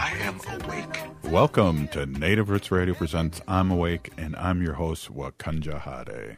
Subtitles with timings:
[0.00, 1.00] I am awake.
[1.24, 6.36] Welcome to Native Roots Radio presents I'm Awake, and I'm your host, Wakanja Hade.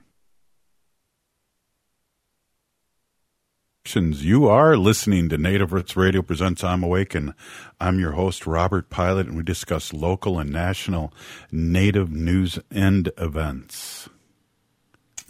[3.94, 7.34] You are listening to Native Roots Radio presents I'm Awake, and
[7.78, 11.12] I'm your host, Robert Pilot, and we discuss local and national
[11.52, 14.08] Native news and events.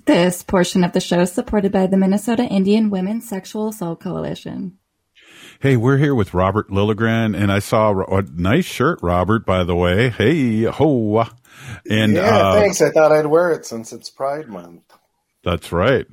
[0.07, 4.79] This portion of the show is supported by the Minnesota Indian Women's Sexual Assault Coalition.
[5.63, 9.77] Hey, we're here with Robert Lilligren, and I saw a nice shirt, Robert, by the
[9.77, 10.09] way.
[10.09, 11.27] Hey, ho.
[11.87, 12.81] And, yeah, uh, thanks.
[12.81, 14.95] I thought I'd wear it since it's Pride Month.
[15.45, 16.07] That's right.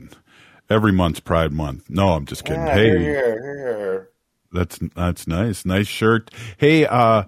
[0.70, 1.90] Every month's Pride Month.
[1.90, 2.68] No, I'm just kidding.
[2.68, 4.10] Yeah, hey, here, here.
[4.52, 5.64] That's that's nice.
[5.64, 6.30] Nice shirt.
[6.58, 7.24] Hey, uh,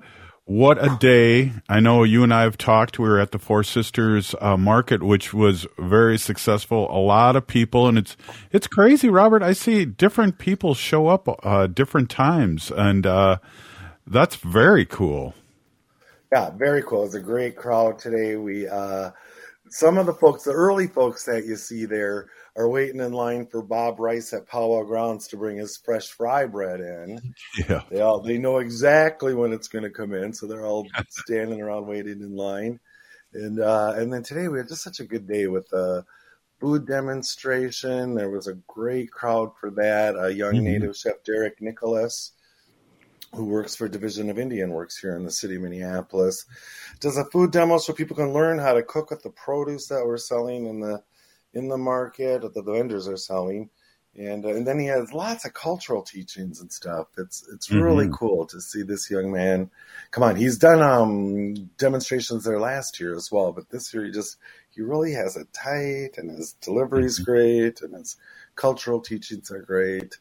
[0.49, 1.53] what a day!
[1.69, 2.97] I know you and I have talked.
[2.97, 6.89] We were at the Four Sisters uh, Market, which was very successful.
[6.89, 8.17] A lot of people, and it's
[8.51, 9.43] it's crazy, Robert.
[9.43, 13.37] I see different people show up uh, different times, and uh,
[14.07, 15.35] that's very cool.
[16.31, 17.05] Yeah, very cool.
[17.05, 18.35] It's a great crowd today.
[18.35, 19.11] We uh,
[19.69, 23.45] some of the folks, the early folks that you see there, are waiting in line
[23.45, 27.33] for Bob Rice at Powwow Grounds to bring his fresh fry bread in.
[27.69, 30.87] Yeah, They all they know exactly when it's going to come in, so they're all
[31.09, 32.79] standing around waiting in line.
[33.33, 36.03] And uh, and then today we had just such a good day with the
[36.59, 38.15] food demonstration.
[38.15, 40.15] There was a great crowd for that.
[40.17, 40.63] A young Mhm.
[40.63, 42.31] native chef, Derek Nicholas,
[43.33, 46.45] who works for Division of Indian Works here in the city of Minneapolis,
[46.99, 50.05] does a food demo so people can learn how to cook with the produce that
[50.05, 51.03] we're selling in the
[51.53, 53.69] in the market that the vendors are selling.
[54.15, 57.07] And, uh, and then he has lots of cultural teachings and stuff.
[57.17, 58.17] It's it's really Mhm.
[58.17, 59.69] cool to see this young man.
[60.11, 64.11] Come on, he's done um, demonstrations there last year as well, but this year he
[64.11, 64.37] just
[64.71, 67.25] he really has it tight, and his delivery's Mhm.
[67.25, 68.17] great, and his
[68.55, 70.17] cultural teachings are great.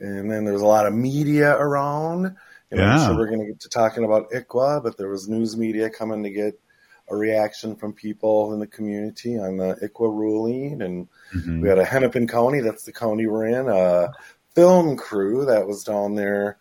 [0.00, 2.36] And then there was a lot of media around.
[2.70, 5.28] You know, I'm sure we're going to get to talking about ICWA, but there was
[5.28, 6.60] news media coming to get
[7.08, 10.82] a reaction from people in the community on the ICWA ruling.
[10.82, 11.62] And Mhm.
[11.62, 14.12] we had a Hennepin County, that's the county we're in, a
[14.54, 16.58] film crew that was down there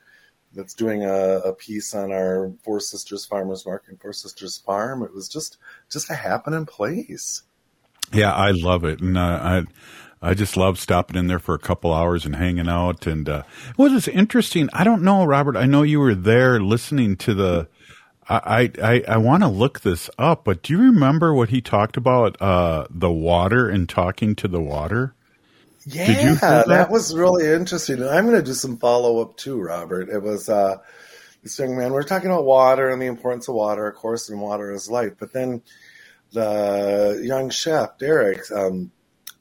[0.54, 5.04] that's doing a, a piece on our Four Sisters Farmers Market and Four Sisters Farm.
[5.04, 5.58] It was just
[5.90, 7.44] just a happening place.
[8.14, 9.64] Yeah, I love it, and uh, I
[10.22, 13.06] I just love stopping in there for a couple hours and hanging out.
[13.06, 13.44] And uh,
[13.76, 14.70] what is interesting?
[14.74, 15.56] I don't know, Robert.
[15.56, 17.68] I know you were there listening to the.
[18.30, 21.96] I I I want to look this up, but do you remember what he talked
[21.96, 22.42] about?
[22.42, 25.14] Uh, the water and talking to the water.
[25.86, 26.68] Yeah, that?
[26.68, 26.92] that?
[26.92, 28.02] was really interesting.
[28.02, 30.10] And I'm going to do some follow up too, Robert.
[30.10, 30.80] It was uh,
[31.42, 31.94] this young man.
[31.94, 34.90] We are talking about water and the importance of water, of course, and water is
[34.90, 35.14] life.
[35.18, 35.62] But then
[36.34, 38.92] the young chef, Derek, um,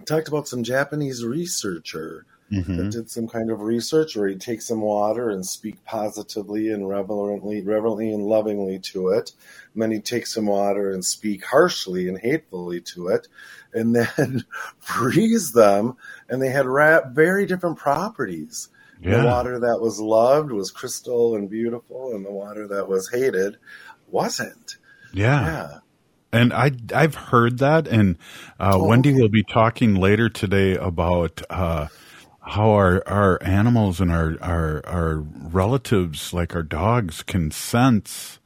[0.05, 2.77] talked about some Japanese researcher Mm-hmm.
[2.77, 6.89] that did some kind of research where he'd take some water and speak positively and
[6.89, 9.33] reverently, reverently and lovingly to it.
[9.75, 13.27] And then he'd take some water and speak harshly and hatefully to it,
[13.75, 14.45] and then
[14.79, 15.97] freeze them.
[16.29, 18.69] And they had ra- very different properties.
[19.03, 19.23] Yeah.
[19.23, 23.57] The water that was loved was crystal and beautiful, and the water that was hated
[24.09, 24.77] wasn't.
[25.13, 25.45] Yeah.
[25.45, 25.79] Yeah.
[26.37, 28.17] And I I've heard that, and
[28.61, 29.23] uh, Oh, Wendy okay.
[29.23, 31.89] will be talking later today about uh,
[32.43, 38.39] how our our animals and our our our relatives, like our dogs, can sense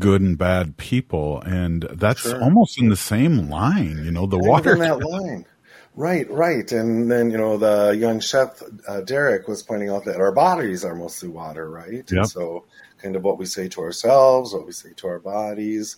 [0.00, 2.42] good and bad people, and that's Sure.
[2.42, 4.04] almost in the same line.
[4.04, 4.76] You know, the water.
[4.76, 5.46] that line.
[5.94, 6.70] Right, right.
[6.72, 10.84] And then, you know, the young chef, uh, Derek, was pointing out that our bodies
[10.84, 12.10] are mostly water, right?
[12.10, 12.10] Yep.
[12.10, 12.64] And so,
[12.98, 15.96] kind of what we say to ourselves, what we say to our bodies,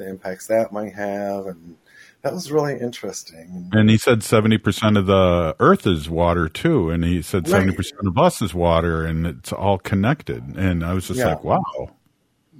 [0.00, 1.46] the impacts that might have.
[1.46, 1.76] And
[2.22, 3.70] that was really interesting.
[3.72, 7.52] And he said seventy percent of the Earth is water too, and he said Right.
[7.52, 10.42] seventy percent of us is water, and it's all connected.
[10.56, 11.28] And I was just Yeah.
[11.28, 11.90] like, wow.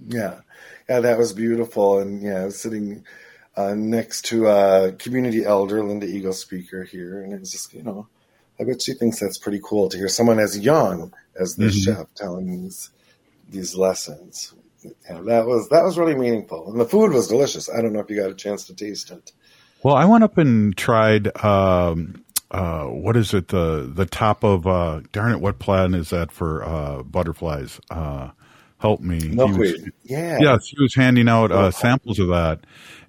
[0.09, 0.41] Yeah.
[0.89, 1.99] Yeah, that was beautiful.
[2.01, 3.05] And yeah, I was sitting
[3.57, 7.23] uh, next to a community elder, Linda Eagle speaker here.
[7.23, 8.07] And it was just, you know,
[8.59, 11.85] I bet she thinks that's pretty cool to hear someone as young as this Mhm.
[11.85, 12.91] chef telling these
[13.51, 14.55] these lessons.
[14.83, 16.71] Yeah, that was that was really meaningful.
[16.71, 17.69] And the food was delicious.
[17.69, 19.33] I don't know if you got a chance to taste it.
[19.83, 21.35] Well, I went up and tried.
[21.45, 23.49] Um, uh, what is it?
[23.49, 27.81] The the top of uh, darn it, what plan is that for uh, butterflies?
[27.91, 28.31] Uh,
[28.79, 29.21] help me.
[29.21, 29.93] He was- Milkweed.
[30.05, 30.39] Yeah.
[30.41, 32.61] Yes, he was handing out uh, samples of that.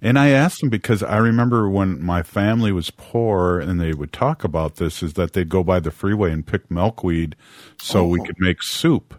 [0.02, 4.12] And I asked him because I remember when my family was poor and they would
[4.12, 7.36] talk about this is that they'd go by the freeway and pick milkweed
[7.78, 9.14] so we could make soup.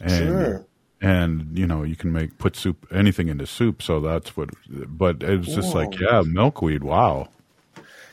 [0.00, 0.66] And, Sure.
[1.00, 3.82] And, you know, you can make, put soup, anything into soup.
[3.82, 6.82] So that's what, but it was just like, yeah, milkweed.
[6.82, 7.28] Wow.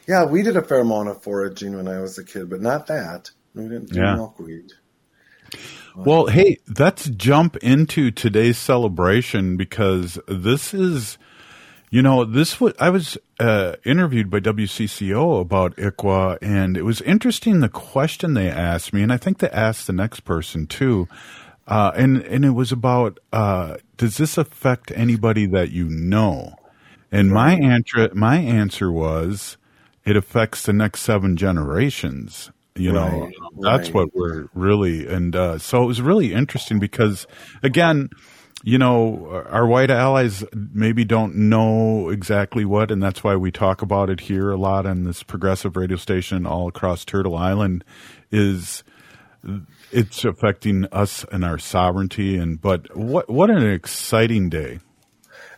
[0.07, 2.87] Yeah, we did a fair amount of foraging when I was a kid, but not
[2.87, 3.31] that.
[3.55, 4.15] We didn't do Yeah.
[4.15, 4.71] milkweed.
[5.95, 11.17] Well, hey, let's jump into today's celebration because this is,
[11.89, 16.99] you know, this was I was uh, interviewed by WCCO about ICWA, and it was
[17.01, 21.07] interesting the question they asked me, and I think they asked the next person too,
[21.67, 26.55] uh, and and it was about uh, does this affect anybody that you know?
[27.11, 29.57] And my answer my answer was
[30.05, 32.51] it affects the next seven generations.
[32.77, 33.95] You know, Right, that's right.
[33.95, 37.25] what we're really and uh, so it was really interesting because
[37.63, 38.09] again
[38.63, 43.81] you know our white allies maybe don't know exactly what and that's why we talk
[43.81, 47.83] about it here a lot on this progressive radio station all across turtle island
[48.31, 48.83] is
[49.91, 54.79] it's affecting us and our sovereignty and but what what an exciting day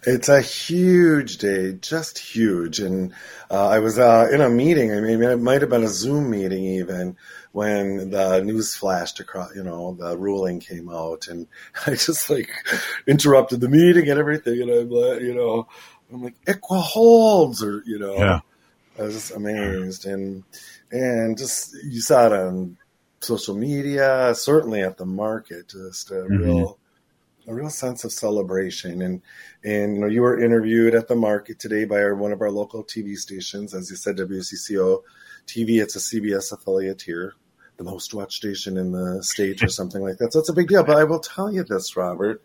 [0.04, 2.80] It's a huge day, just huge.
[2.80, 3.14] And
[3.50, 4.94] uh, I was uh, in a meeting.
[4.94, 7.18] I mean, it might have been a Zoom meeting even
[7.52, 9.56] when the news flashed across.
[9.56, 11.48] You know, the ruling came out, and
[11.88, 12.50] I just like
[13.08, 14.62] interrupted the meeting and everything.
[14.62, 15.68] And I'm like, you know,
[16.14, 18.40] I'm like, ICWA holds, or you know, Yeah.
[19.00, 20.44] I was just amazed, and
[20.92, 22.78] and just you saw it on
[23.20, 26.38] social media, certainly at the market, just a mm-hmm.
[26.38, 26.80] real
[27.48, 29.02] a real sense of celebration.
[29.02, 29.22] And
[29.64, 32.52] and you know you were interviewed at the market today by our, one of our
[32.52, 33.74] local TV stations.
[33.74, 35.02] As you said WCCO
[35.46, 37.34] TV it's a CBS affiliate here
[37.78, 40.34] the most watched station in the state or something like that.
[40.34, 40.84] So it's a big deal.
[40.84, 42.42] But I will tell you this Robert.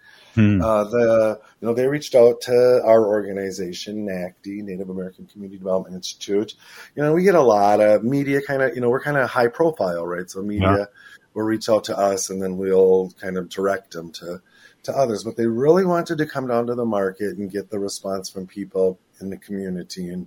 [0.63, 5.95] Uh, the you know they reached out to our organization NACDI Native American Community Development
[5.95, 6.55] Institute.
[6.95, 9.29] You know we get a lot of media kind of you know we're kind of
[9.31, 10.31] high profile right?
[10.31, 10.85] So media Yeah.
[11.35, 14.41] will reach out to us and then we'll kind of direct them to
[14.85, 17.79] to others, but they really wanted to come down to the market and get the
[17.79, 20.09] response from people in the community.
[20.09, 20.27] And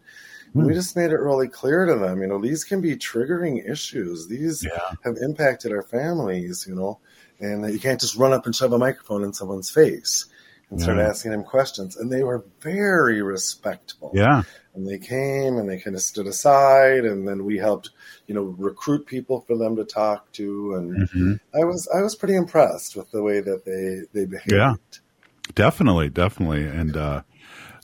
[0.63, 4.27] we just made it really clear to them, you know, these can be triggering issues.
[4.27, 4.91] These Yeah.
[5.03, 6.99] have impacted our families, you know,
[7.39, 10.25] and that you can't just run up and shove a microphone in someone's face
[10.69, 11.09] and start Yeah.
[11.09, 11.97] asking them questions.
[11.97, 14.43] And they were very respectful yeah
[14.73, 17.91] and they came and they kind of stood aside and then we helped
[18.27, 21.39] you know recruit people for them to talk to and Mhm.
[21.53, 24.73] i was i was pretty impressed with the way that they they behaved Yeah.
[25.53, 27.21] Definitely, definitely, and uh,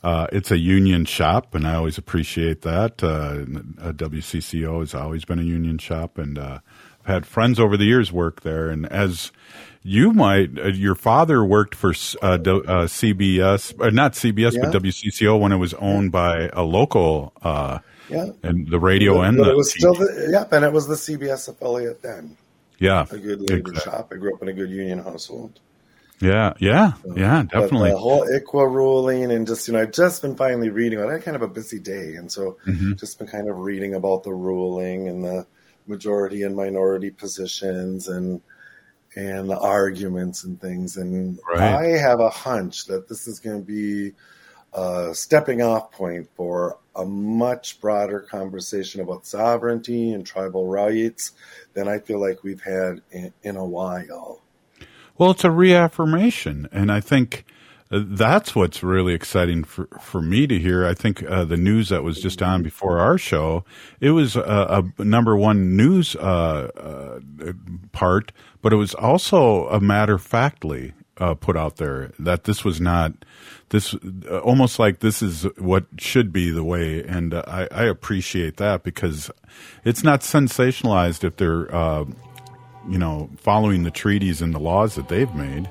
[0.03, 3.03] uh, it's a union shop, and I always appreciate that.
[3.03, 3.45] Uh,
[3.93, 6.59] WCCO has always been a union shop, and uh,
[7.01, 8.69] I've had friends over the years work there.
[8.69, 9.31] And as
[9.83, 12.37] you might, uh, your father worked for uh, uh,
[12.87, 18.25] CBS, uh, not CBS, but WCCO when it was owned by a local, uh, yeah
[18.43, 19.77] and the radio and but the it was TV.
[19.77, 22.37] still the yep and it was the cbs affiliate then
[22.79, 23.75] yeah, a good labor Exactly.
[23.75, 25.59] shop i grew up in a good union household
[26.21, 27.91] yeah, yeah, yeah, definitely.
[27.91, 30.99] the whole ICWA ruling and just, you know, I've just been finally reading.
[31.01, 32.15] I had kind of a busy day.
[32.15, 32.93] And so Mm-hmm.
[32.93, 35.45] just been kind of reading about the ruling and the
[35.87, 38.41] majority and minority positions and,
[39.15, 40.97] and the arguments and things.
[40.97, 41.61] And Right.
[41.61, 44.13] I have a hunch that this is going to be
[44.73, 51.31] a stepping off point for a much broader conversation about sovereignty and tribal rights
[51.73, 54.41] than I feel like we've had in, in a while.
[55.21, 57.45] Well, it's a reaffirmation, and I think
[57.91, 60.83] uh, that's what's really exciting for for me to hear.
[60.83, 63.63] I think uh, the news that was just on before our show,
[63.99, 67.53] it was a, a number one news uh, uh,
[67.91, 68.31] part,
[68.63, 72.81] but it was also a matter of factly uh, put out there that this was
[72.81, 73.13] not
[73.69, 73.93] this
[74.27, 78.57] uh, almost like this is what should be the way, and uh, I, I appreciate
[78.57, 79.29] that because
[79.85, 81.69] it's not sensationalized if they're.
[82.89, 85.69] You know, following the treaties and the laws that they've made.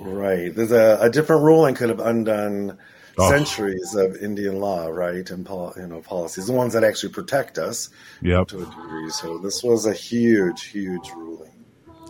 [0.00, 0.54] Right.
[0.54, 2.78] There's a, a different ruling could have undone
[3.20, 3.28] Oh.
[3.30, 7.58] centuries of Indian law, right, and pol- you know policies, the ones that actually protect
[7.58, 7.90] us
[8.22, 8.46] Yep.
[8.48, 9.10] to a degree.
[9.10, 11.50] So this was a huge, huge ruling.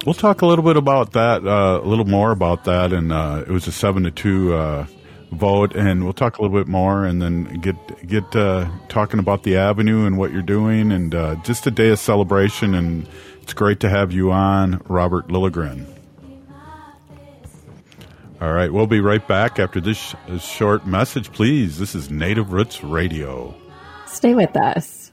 [0.04, 3.42] We'll talk a little bit about that, uh, a little more about that, and uh,
[3.46, 4.84] it was a seven to two uh,
[5.32, 7.76] vote, and we'll talk a little bit more, and then get
[8.06, 11.88] get uh, talking about the avenue and what you're doing, and uh, just a day
[11.88, 13.08] of celebration, and
[13.48, 15.86] it's great to have you on, Robert Lilligren.
[18.42, 21.32] All right, we'll be right back after this, short message.
[21.32, 23.54] Please, this is Native Roots Radio.
[24.04, 25.12] Stay with us.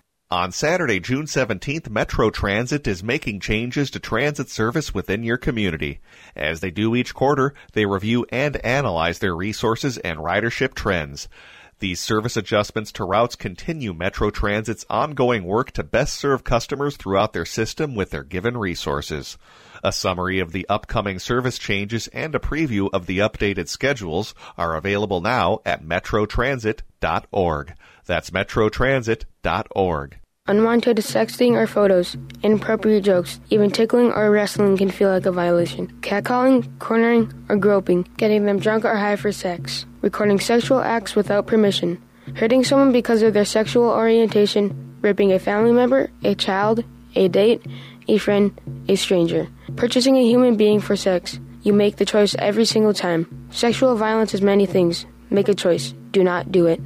[0.31, 5.99] On Saturday, June 17th, Metro Transit is making changes to transit service within your community.
[6.37, 11.27] As they do each quarter, they review and analyze their resources and ridership trends.
[11.79, 17.33] These service adjustments to routes continue Metro Transit's ongoing work to best serve customers throughout
[17.33, 19.37] their system with their given resources.
[19.83, 24.77] A summary of the upcoming service changes and a preview of the updated schedules are
[24.77, 27.73] available now at metrotransit.org.
[28.05, 30.20] That's metrotransit.org.
[30.51, 35.87] Unwanted sexting or photos, inappropriate jokes, even tickling or wrestling can feel like a violation.
[36.01, 41.47] Catcalling, cornering, or groping, getting them drunk or high for sex, recording sexual acts without
[41.47, 42.03] permission,
[42.35, 46.83] hurting someone because of their sexual orientation, raping a family member, a child,
[47.15, 47.65] a date,
[48.09, 48.51] a friend,
[48.89, 51.39] a stranger, purchasing a human being for sex.
[51.61, 53.47] You make the choice every single time.
[53.51, 55.05] Sexual violence is many things.
[55.29, 55.93] Make a choice.
[56.11, 56.81] Do not do it.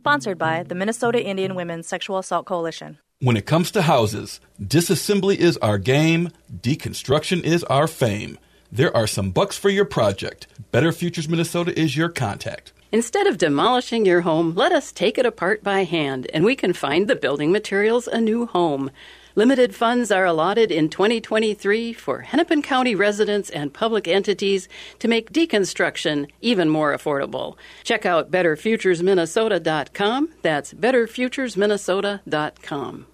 [0.00, 2.98] Sponsored by the Minnesota Indian Women's Sexual Assault Coalition.
[3.20, 8.36] When it comes to houses, disassembly is our game, deconstruction is our fame.
[8.70, 10.46] There are some bucks for your project.
[10.70, 12.74] Better Futures Minnesota is your contact.
[12.92, 16.74] Instead of demolishing your home, let us take it apart by hand and we can
[16.74, 18.90] find the building materials a new home.
[19.36, 24.66] Limited funds are allotted in 2023 for Hennepin County residents and public entities
[24.98, 27.56] to make deconstruction even more affordable.
[27.84, 30.30] Check out betterfuturesminnesota.com.
[30.40, 33.06] That's betterfuturesminnesota.com.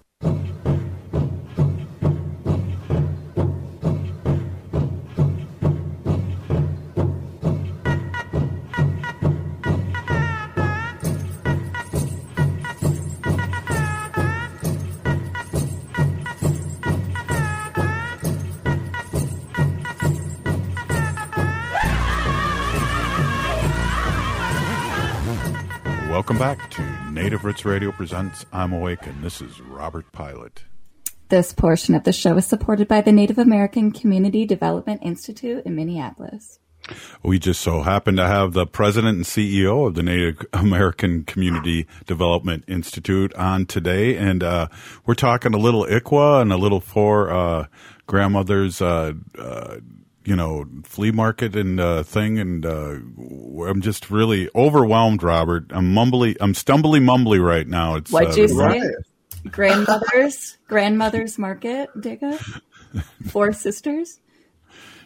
[26.43, 30.65] back to Native Roots Radio presents I'm Awake, and this is Robert Pilot.
[31.29, 35.73] This portion of the show is supported by the Native American Community Development Institute in
[35.73, 36.59] Minneapolis.
[37.23, 41.87] We just so happen to have the president and CEO of the Native American Community
[42.07, 44.67] Development Institute on today, and uh,
[45.05, 47.67] we're talking a little ICWA and a little for uh,
[48.05, 48.81] grandmother's.
[48.81, 49.77] Uh, uh
[50.25, 52.97] you know, flea market and uh, thing, and uh,
[53.67, 55.65] I'm just really overwhelmed, Robert.
[55.71, 57.95] I'm mumbly, I'm stumbly mumbly right now.
[57.95, 58.81] It's what uh, you say?
[59.49, 62.61] Grandmother's grandmother's market, Digga.
[63.27, 64.19] Four sisters.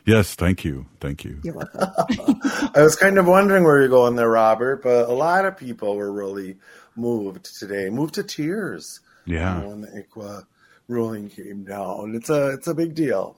[0.06, 1.40] Yes, thank you, thank you.
[1.44, 2.40] You're welcome.
[2.76, 5.98] I was kind of wondering where you're going there, Robert, but a lot of people
[5.98, 6.58] were really
[6.96, 9.02] moved today, moved to tears.
[9.26, 10.46] Yeah, you know, when the ICWA
[10.88, 13.38] ruling came down, it's a it's a big deal.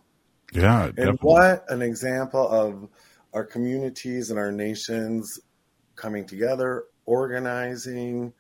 [0.53, 0.85] Yeah.
[0.85, 1.17] And definitely.
[1.21, 2.87] what an example of
[3.33, 5.39] our communities and our nations
[5.95, 8.33] coming together, organizing,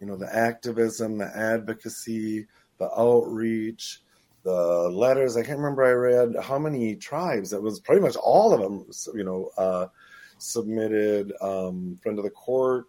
[0.00, 2.46] you know, the activism, the advocacy,
[2.78, 4.00] the outreach,
[4.42, 5.36] the letters.
[5.36, 8.86] I can't remember, I read how many tribes, it was pretty much all of them,
[9.14, 9.86] you know, uh,
[10.38, 12.86] submitted um, friend of the court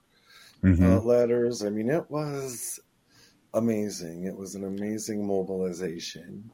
[0.64, 0.84] mm-hmm.
[0.84, 1.64] uh, letters.
[1.64, 2.80] I mean, it was
[3.54, 4.26] amazing.
[4.26, 6.52] It was an amazing mobilization.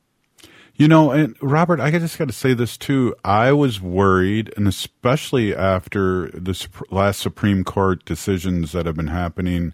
[0.79, 3.13] You know, and Robert, I just got to say this too.
[3.25, 6.55] I was worried, and especially after the
[6.89, 9.73] last Supreme Court decisions that have been happening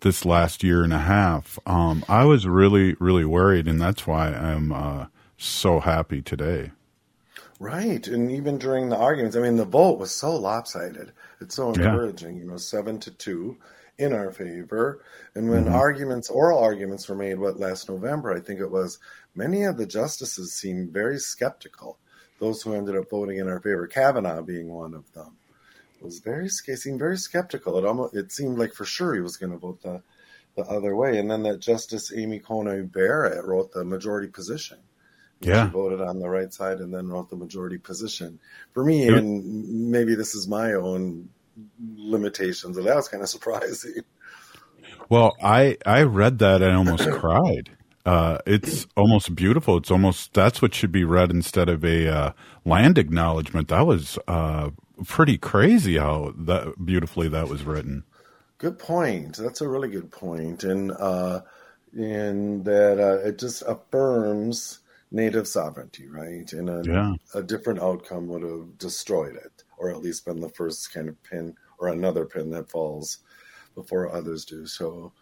[0.00, 4.28] this last year and a half, um, I was really, really worried, and that's why
[4.28, 5.06] I'm uh,
[5.38, 6.72] so happy today.
[7.58, 11.12] Right, and even during the arguments, I mean, the vote was so lopsided.
[11.40, 12.42] It's so encouraging, yeah.
[12.42, 13.56] you know, seven to two
[13.98, 15.02] in our favor.
[15.34, 15.74] And when mm-hmm.
[15.74, 18.98] arguments, oral arguments, were made, what last November, I think it was,
[19.34, 21.98] many of the justices seemed very skeptical.
[22.38, 25.36] Those who ended up voting in our favor, Kavanaugh being one of them,
[26.00, 27.78] was very seemed very skeptical.
[27.78, 30.02] It almost it seemed like for sure he was going to vote the
[30.56, 31.18] the other way.
[31.18, 34.78] And then that Justice Amy Coney Barrett wrote the majority position.
[35.40, 38.38] Yeah, she voted on the right side and then wrote the majority position.
[38.72, 41.28] For me, and maybe this is my own
[41.96, 44.02] limitations, and that was kind of surprising.
[45.08, 47.70] Well, I I read that and almost cried
[48.04, 49.76] uh, it's almost beautiful.
[49.76, 52.32] It's almost that's what should be read instead of a uh,
[52.64, 53.68] land acknowledgement.
[53.68, 54.70] That was uh,
[55.06, 58.04] pretty crazy how that beautifully that was written.
[58.58, 59.36] Good point.
[59.36, 60.64] That's a really good point.
[60.64, 61.42] And uh,
[61.94, 64.80] in that uh, it just affirms
[65.10, 66.50] native sovereignty, right?
[66.52, 67.14] And a, Yeah.
[67.34, 71.22] a different outcome would have destroyed it, or at least been the first kind of
[71.22, 73.18] pin or another pin that falls
[73.74, 74.66] before others do.
[74.66, 75.12] So,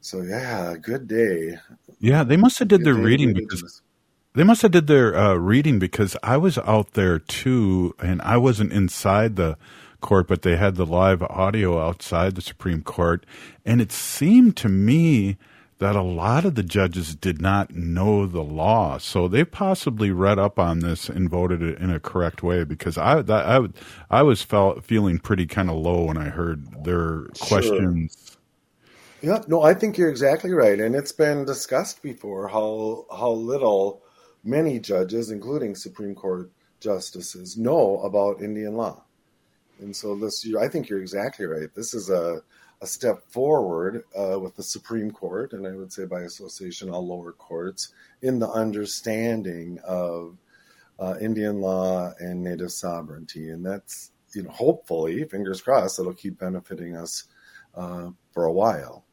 [0.00, 1.58] so yeah, good day.
[2.00, 3.82] Yeah, they must have did their Good day, reading because
[4.34, 8.36] they must have did their uh, reading because I was out there too, and I
[8.38, 9.58] wasn't inside the
[10.00, 13.26] court, but they had the live audio outside the Supreme Court,
[13.64, 15.36] and it seemed to me
[15.78, 20.38] that a lot of the judges did not know the law, so they possibly read
[20.38, 22.64] up on this and voted it in a correct way.
[22.64, 23.66] Because I that, I
[24.10, 28.29] I was felt feeling pretty kind of low when I heard their questions.
[29.22, 34.02] Yeah, no, I think you're exactly right, and it's been discussed before how how little
[34.44, 36.50] many judges, including Supreme Court
[36.80, 39.04] justices, know about Indian law.
[39.80, 41.68] And so this, I think you're exactly right.
[41.74, 42.40] This is a
[42.82, 47.06] a step forward uh, with the Supreme Court, and I would say by association, all
[47.06, 50.38] lower courts, in the understanding of
[50.98, 56.38] uh, Indian law and Native sovereignty, and that's you know hopefully, fingers crossed, it'll keep
[56.38, 57.24] benefiting us
[57.74, 59.04] uh, for a while.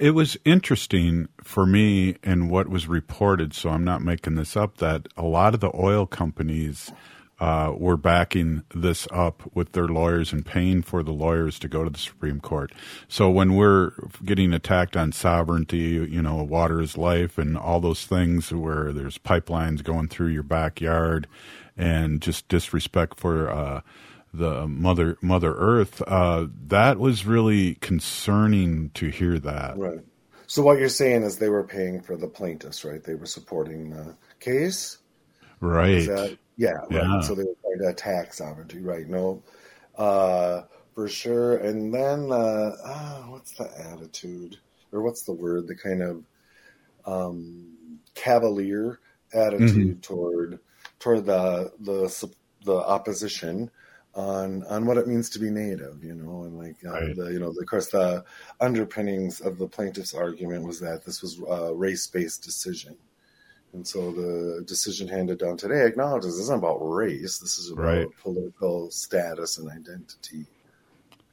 [0.00, 4.78] It was interesting for me and what was reported, so I'm not making this up,
[4.78, 6.90] that a lot of the oil companies
[7.38, 11.84] uh, were backing this up with their lawyers and paying for the lawyers to go
[11.84, 12.72] to the Supreme Court.
[13.08, 13.92] So when we're
[14.24, 19.18] getting attacked on sovereignty, you know, water is life and all those things where there's
[19.18, 21.26] pipelines going through your backyard
[21.76, 23.82] and just disrespect for uh,
[24.32, 29.76] the mother Mother Earth, uh, that was really concerning to hear that.
[29.76, 30.00] Right.
[30.46, 33.02] So what you're saying is they were paying for the plaintiffs, right?
[33.02, 34.98] They were supporting the case.
[35.60, 36.06] Right.
[36.06, 36.90] That, yeah, right.
[36.90, 37.20] Yeah.
[37.20, 39.06] So they were trying to attack sovereignty, right?
[39.08, 39.42] No,
[39.96, 40.62] uh,
[40.94, 41.56] for sure.
[41.56, 44.58] And then, uh, ah, what's the attitude,
[44.92, 45.68] or what's the word?
[45.68, 46.24] The kind of
[47.06, 47.76] um,
[48.14, 48.98] cavalier
[49.32, 50.58] attitude toward
[50.98, 52.34] toward the the
[52.64, 53.70] the opposition
[54.14, 57.16] on on what it means to be native, you know, and like uh, Right.
[57.16, 58.24] the you know, of course, the
[58.60, 62.96] underpinnings of the plaintiff's argument was that this was a race based decision.
[63.72, 67.38] And so the decision handed down today acknowledges this isn't about race.
[67.38, 68.08] This is about Right.
[68.22, 70.46] political status and identity.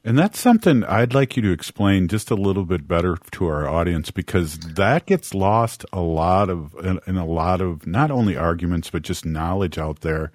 [0.04, 3.68] And that's something I'd like you to explain just a little bit better to our
[3.68, 8.36] audience because that gets lost a lot of in, in a lot of not only
[8.36, 10.30] arguments but just knowledge out there.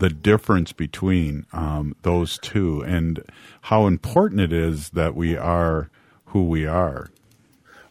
[0.00, 3.22] The difference between um, those two and
[3.60, 5.90] how important it is that we are
[6.24, 7.10] who we are.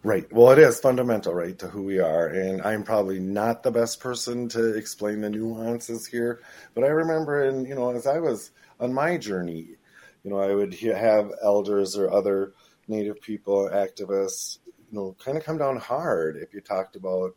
[0.01, 0.25] Right.
[0.33, 2.25] Well, it is fundamental, right, to who we are.
[2.27, 6.41] And I'm probably not the best person to explain the nuances here.
[6.73, 9.75] But I remember, in, you know, as I was on my journey,
[10.23, 12.53] you know, I would have elders or other
[12.87, 17.35] Native people, activists, you know, kind of come down hard if you talked about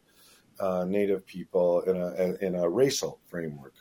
[0.58, 3.74] uh, Native people in a in a racial framework.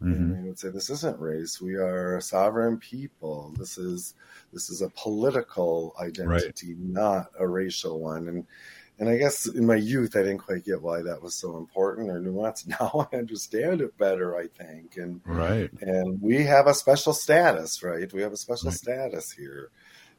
[0.00, 0.42] And mm-hmm.
[0.42, 1.60] they would say, "This isn't race.
[1.60, 3.54] We are a sovereign people.
[3.58, 4.14] This is
[4.52, 8.46] this is a political identity, not a racial one." And
[8.98, 12.10] and I guess in my youth, I didn't quite get why that was so important
[12.10, 12.68] or nuanced.
[12.80, 14.36] Now I understand it better.
[14.36, 15.70] I think, and Right.
[15.80, 18.12] and we have a special status, right?
[18.12, 19.70] We have a special status here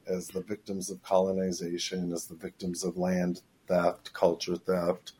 [0.07, 5.13] as the victims of colonization, as the victims of land theft, culture theft,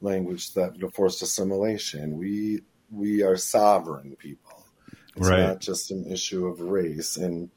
[0.00, 2.18] language theft, forced assimilation.
[2.18, 4.64] We we are sovereign people.
[5.16, 5.40] It's Right.
[5.40, 7.50] not just an issue of race, and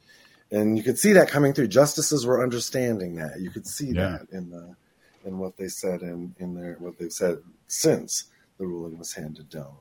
[0.52, 1.66] and you could see that coming through.
[1.68, 3.40] Justices were understanding that.
[3.40, 4.18] You could see Yeah.
[4.18, 4.74] that in the
[5.24, 8.24] in what they said in in their what they've said since
[8.58, 9.76] the ruling was handed down.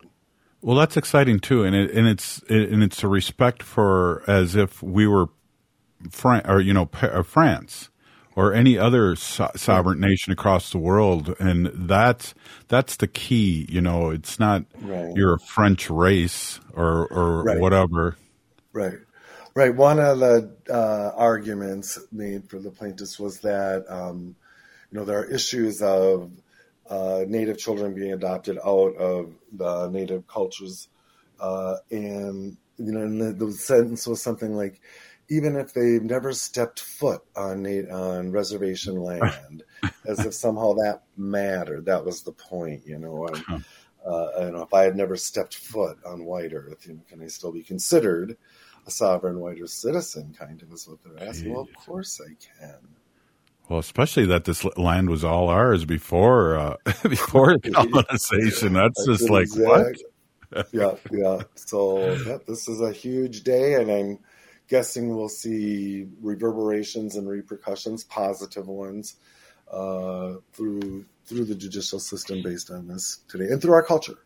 [0.62, 4.82] Well, that's exciting too, and it, and it's and it's a respect for as if
[4.82, 5.28] we were
[6.12, 7.90] Fran- or you know Pa- uh, France
[8.36, 12.34] or any other so- sovereign nation across the world, and that's
[12.68, 13.66] that's the key.
[13.70, 15.14] You know, it's not Right.
[15.16, 17.60] you're a French race or or Right.
[17.60, 18.18] whatever.
[18.74, 18.98] Right.
[19.56, 19.74] Right.
[19.74, 24.36] One of the uh, arguments made for the plaintiffs was that, um,
[24.92, 26.30] you know, there are issues of
[26.90, 30.90] uh, Native children being adopted out of the Native cultures.
[31.40, 34.82] Uh, and, you know, and the, the sentence was something like,
[35.30, 39.64] even if they've never stepped foot on on reservation land,
[40.06, 41.86] as if somehow that mattered.
[41.86, 43.28] That was the point, you know.
[43.28, 43.66] And,
[44.06, 47.22] uh, you know, if I had never stepped foot on white Earth, you know, can
[47.22, 48.38] I still be considered
[48.86, 50.36] a sovereign white Earth citizen?
[50.38, 51.54] Kind of is what they're asking.
[51.54, 52.80] Well, of course I can.
[53.68, 58.74] Well, especially that this land was all ours before uh, before colonization.
[58.74, 59.96] That's just like what?
[60.72, 61.42] yeah, yeah.
[61.56, 64.20] So yeah, this is a huge day, and I'm
[64.68, 69.16] guessing we'll see reverberations and repercussions, positive ones,
[69.72, 74.20] uh, through through the judicial system based on this today, and through our culture,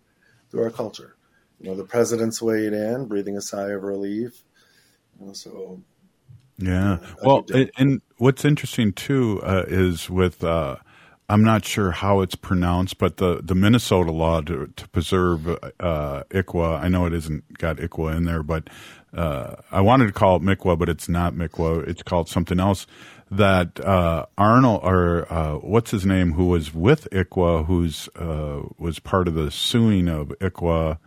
[0.52, 1.16] through our culture.
[1.60, 4.44] You know, the president's weighed in, breathing a sigh of relief.
[5.20, 5.82] You know, so
[6.58, 7.00] Yeah.
[7.24, 10.78] Well, and, and what's interesting too uh, is with uh,
[11.30, 16.24] I'm not sure how it's pronounced, but the, the Minnesota law to, to preserve uh,
[16.32, 16.82] ICWA.
[16.82, 18.68] I know it isn't got ICWA in there, but
[19.16, 21.88] uh, I wanted to call it Mikwa, but it's not Mikwa.
[21.88, 22.86] It's called something else.
[23.32, 28.98] That uh, Arnold or uh, what's his name, who was with ICWA, who's uh, was
[29.00, 30.98] part of the suing of ICWA,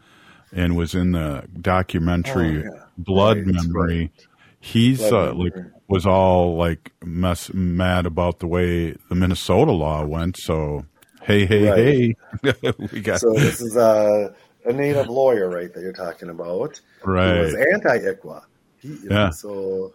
[0.53, 2.83] and was in the documentary Oh, yeah.
[2.99, 3.99] Blood Right, Memory.
[4.01, 4.27] right.
[4.61, 5.55] He's Blood uh, like
[5.89, 10.37] was all like mess mad about the way the Minnesota law went.
[10.37, 10.85] So
[11.23, 12.53] hey, hey, hey,
[12.93, 14.33] we got so this is a,
[14.65, 16.81] a native lawyer, right, that you're talking about.
[17.05, 17.37] Right.
[17.37, 18.43] Who was anti-ICWA.
[18.79, 19.31] He, know, Yeah.
[19.31, 19.95] So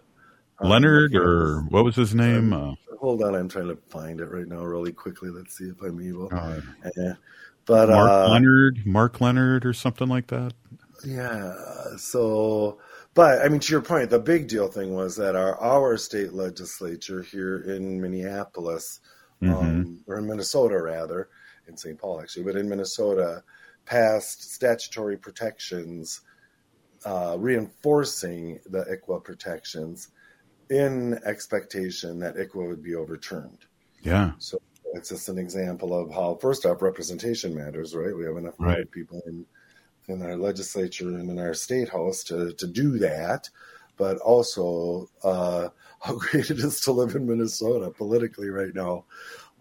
[0.60, 2.54] um, Leonard or what was his name?
[2.54, 5.30] Uh, hold on, I'm trying to find it right now, really quickly.
[5.30, 6.30] Let's see if I'm able.
[6.32, 6.62] Uh,
[6.96, 7.14] Yeah.
[7.66, 10.54] But Mark uh, Leonard, Mark Leonard, or something like that.
[11.06, 11.54] Yeah.
[11.98, 12.80] So,
[13.14, 16.32] but I mean, to your point, the big deal thing was that our our state
[16.32, 19.02] legislature here in Minneapolis,
[19.42, 21.28] um, or in Minnesota rather,
[21.68, 22.00] in St.
[22.00, 23.44] Paul actually, but in Minnesota,
[23.88, 26.22] passed statutory protections
[27.06, 30.10] uh, reinforcing the ICWA protections
[30.70, 33.60] in expectation that ICWA would be overturned.
[34.02, 34.32] Yeah.
[34.40, 34.60] So
[34.94, 38.16] it's just an example of how, first off, representation matters, right?
[38.16, 38.90] We have enough Right.
[38.92, 39.46] people in
[40.10, 43.50] in our legislature and in our state house to to do that,
[43.98, 45.70] but also uh,
[46.02, 49.06] how great it is to live in Minnesota politically right now.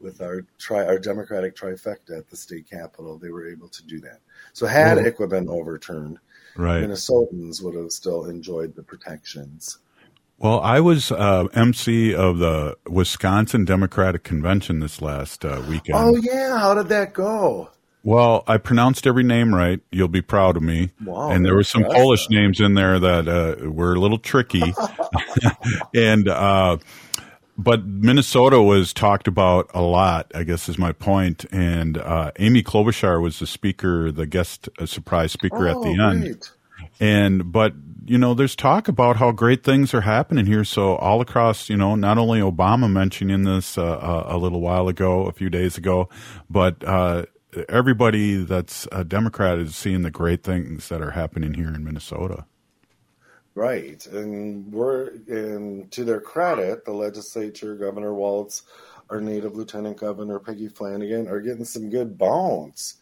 [0.01, 3.99] With our tri our Democratic trifecta at the state capitol, they were able to do
[4.01, 4.21] that.
[4.53, 6.19] So had Well- ICWA been overturned,
[6.57, 6.83] Right.
[6.83, 9.79] Minnesotans would have still enjoyed the protections.
[10.39, 15.97] Well, I was uh, MC of the Wisconsin Democratic Convention this last uh, weekend.
[15.99, 17.71] Oh yeah, how did that go?
[18.03, 19.81] Well, I pronounced every name right.
[19.91, 20.91] You'll be proud of me.
[21.03, 21.85] Wow, and there were some.
[21.85, 24.63] Polish names in there that uh, were a little tricky.
[25.95, 26.77] and uh,
[27.59, 30.31] but Minnesota was talked about a lot.
[30.35, 31.45] I guess is my point.
[31.51, 36.09] And uh, Amy Klobuchar was the speaker, the guest uh, surprise speaker at the Oh,
[36.11, 36.23] end.
[36.23, 36.51] great.
[37.01, 37.73] And but
[38.05, 40.63] you know, there's talk about how great things are happening here.
[40.65, 43.83] So all across, you know, not only Obama mentioning this uh,
[44.29, 46.09] a, a little while ago, a few days ago,
[46.49, 47.25] but uh,
[47.69, 52.45] everybody that's a Democrat is seeing the great things that are happening here in Minnesota.
[53.57, 58.65] Right, and we're and to their credit, the legislature, Governor Walz,
[59.09, 62.97] our native Lieutenant Governor Peggy Flanagan are getting some good bounce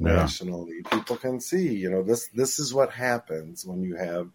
[0.00, 0.30] Yeah.
[0.30, 0.80] nationally.
[0.90, 4.30] People can see, you know, this this is what happens when you have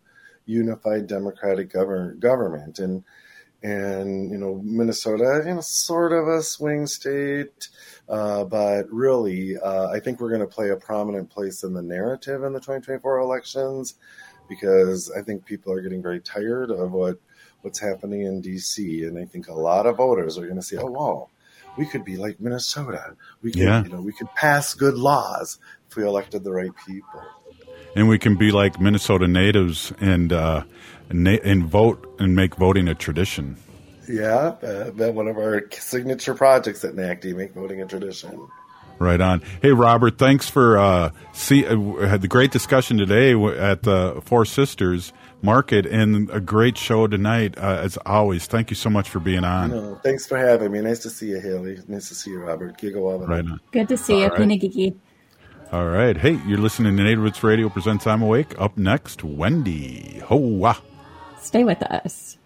[0.45, 3.03] unified democratic govern, government and
[3.63, 7.69] and you know Minnesota, you know, sort of a swing state,
[8.09, 11.81] uh, but really, uh, I think we're going to play a prominent place in the
[11.81, 13.95] narrative in the 2024 elections
[14.49, 17.17] because I think people are getting very tired of what
[17.61, 20.77] what's happening in DC, and I think a lot of voters are going to say,
[20.77, 21.29] "Oh, wow,
[21.77, 23.15] we could be like Minnesota.
[23.41, 23.83] We could, Yeah.
[23.83, 27.21] you know, we could pass good laws if we elected the right people."
[27.95, 30.63] And we can be like Minnesota natives and uh,
[31.11, 33.57] na- and vote and make voting a tradition.
[34.09, 38.47] Yeah, uh, that one of our signature projects at NACDI, make voting a tradition.
[38.99, 39.41] Right on.
[39.61, 41.65] Hey, Robert, thanks for uh, see.
[41.65, 47.07] Uh, had the great discussion today at the Four Sisters Market, and a great show
[47.07, 48.45] tonight uh, as always.
[48.45, 49.71] Thank you so much for being on.
[49.71, 50.81] No, thanks for having me.
[50.81, 51.79] Nice to see you, Haley.
[51.87, 52.77] Nice to see you, Robert.
[52.77, 53.27] Gigawatt.
[53.27, 53.59] Right on.
[53.71, 54.39] Good to see you, All right.
[54.39, 54.95] Pina Gigi.
[55.71, 56.15] All right.
[56.15, 58.53] Hey, you're listening to Native Roots Radio presents I'm Awake.
[58.59, 60.19] Up next, Wendy.
[60.19, 60.77] Hoa.
[61.41, 62.37] Stay with us.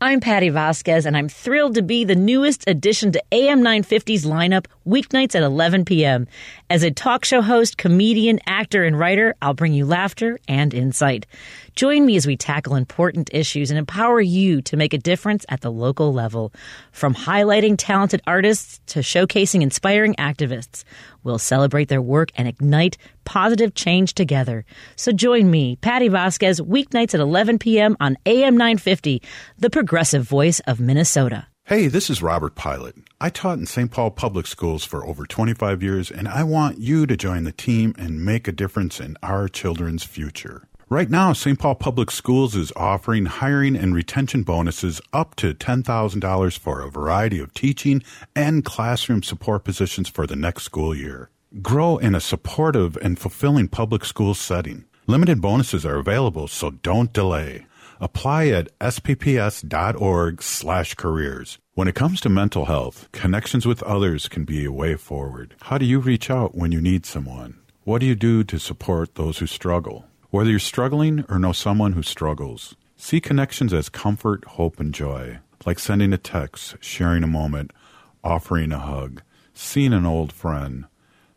[0.00, 4.66] I'm Patty Vasquez, and I'm thrilled to be the newest addition to AM 950's lineup
[4.84, 6.26] weeknights at 11 p.m.
[6.68, 11.26] As a talk show host, comedian, actor, and writer, I'll bring you laughter and insight.
[11.76, 15.60] Join me as we tackle important issues and empower you to make a difference at
[15.60, 16.52] the local level.
[16.90, 20.82] From highlighting talented artists to showcasing inspiring activists,
[21.24, 24.64] we'll celebrate their work and ignite positive change together.
[24.94, 27.96] So join me, Patty Vasquez, weeknights at 11 p.m.
[27.98, 29.22] on AM 950,
[29.58, 31.46] the progressive voice of Minnesota.
[31.66, 32.94] Hey, this is Robert Pilot.
[33.22, 33.90] I taught in St.
[33.90, 37.94] Paul Public Schools for over 25 years, and I want you to join the team
[37.96, 40.68] and make a difference in our children's future.
[40.90, 41.58] Right now, St.
[41.58, 47.38] Paul Public Schools is offering hiring and retention bonuses up to $10,000 for a variety
[47.38, 48.02] of teaching
[48.36, 51.30] and classroom support positions for the next school year.
[51.62, 54.84] Grow in a supportive and fulfilling public school setting.
[55.06, 57.66] Limited bonuses are available, so don't delay.
[57.98, 61.58] Apply at spps.org slash careers.
[61.72, 65.54] When it comes to mental health, connections with others can be a way forward.
[65.62, 67.58] How do you reach out when you need someone?
[67.84, 70.04] What do you do to support those who struggle?
[70.34, 75.38] Whether you're struggling or know someone who struggles, see connections as comfort, hope, and joy,
[75.64, 77.70] like sending a text, sharing a moment,
[78.24, 79.22] offering a hug,
[79.54, 80.86] seeing an old friend,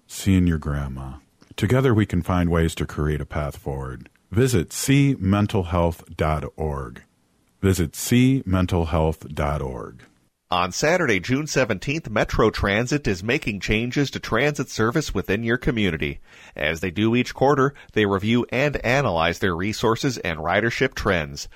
[0.08, 1.18] seeing your grandma.
[1.56, 4.10] Together we can find ways to create a path forward.
[4.32, 7.04] Visit cmentalhealth.org.
[7.62, 10.02] Visit cmentalhealth.org.
[10.50, 16.22] On Saturday, June 17th, Metro Transit is making changes to transit service within your community.
[16.56, 21.50] As they do each quarter, they review and analyze their resources and ridership trends.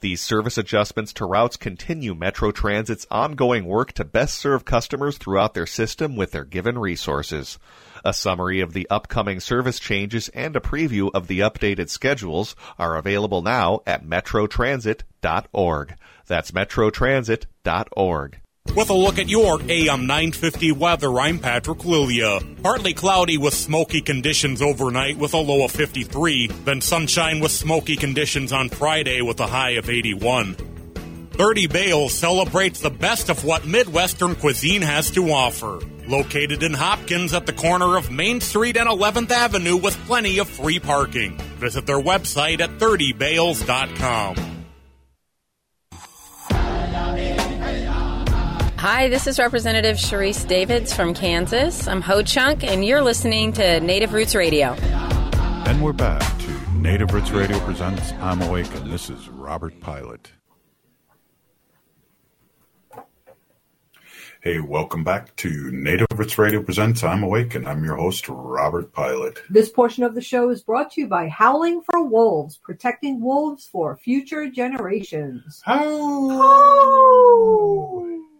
[0.00, 5.52] These service adjustments to routes continue Metro Transit's ongoing work to best serve customers throughout
[5.52, 7.58] their system with their given resources.
[8.04, 12.96] A summary of the upcoming service changes and a preview of the updated schedules are
[12.96, 15.94] available now at metrotransit.org.
[16.26, 18.40] That's metrotransit.org.
[18.76, 22.38] With a look at your AM 950 weather, I'm Patrick Lilia.
[22.62, 27.96] Partly cloudy with smoky conditions overnight with a low of 53, then sunshine with smoky
[27.96, 30.54] conditions on Friday with a high of 81.
[31.30, 35.80] 30 Bales celebrates the best of what Midwestern cuisine has to offer.
[36.08, 40.48] Located in Hopkins at the corner of Main Street and 11th Avenue with plenty of
[40.48, 41.36] free parking.
[41.58, 44.36] Visit their website at 30bales.com.
[48.78, 51.86] Hi, this is Representative Sharice Davids from Kansas.
[51.86, 54.68] I'm Ho Chunk, and you're listening to Native Roots Radio.
[55.66, 60.30] And we're back to Native Roots Radio presents I'm Awake, and this is Robert Pilot.
[64.40, 68.92] Hey, welcome back to Native Roots Radio presents I'm Awake, and I'm your host, Robert
[68.92, 69.42] Pilot.
[69.50, 73.66] This portion of the show is brought to you by Howling for Wolves, protecting wolves
[73.66, 75.60] for future generations.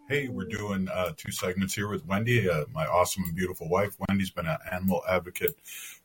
[0.09, 3.97] Hey, we're doing uh, two segments here with Wendy, uh, my awesome and beautiful wife.
[4.09, 5.57] Wendy's been an animal advocate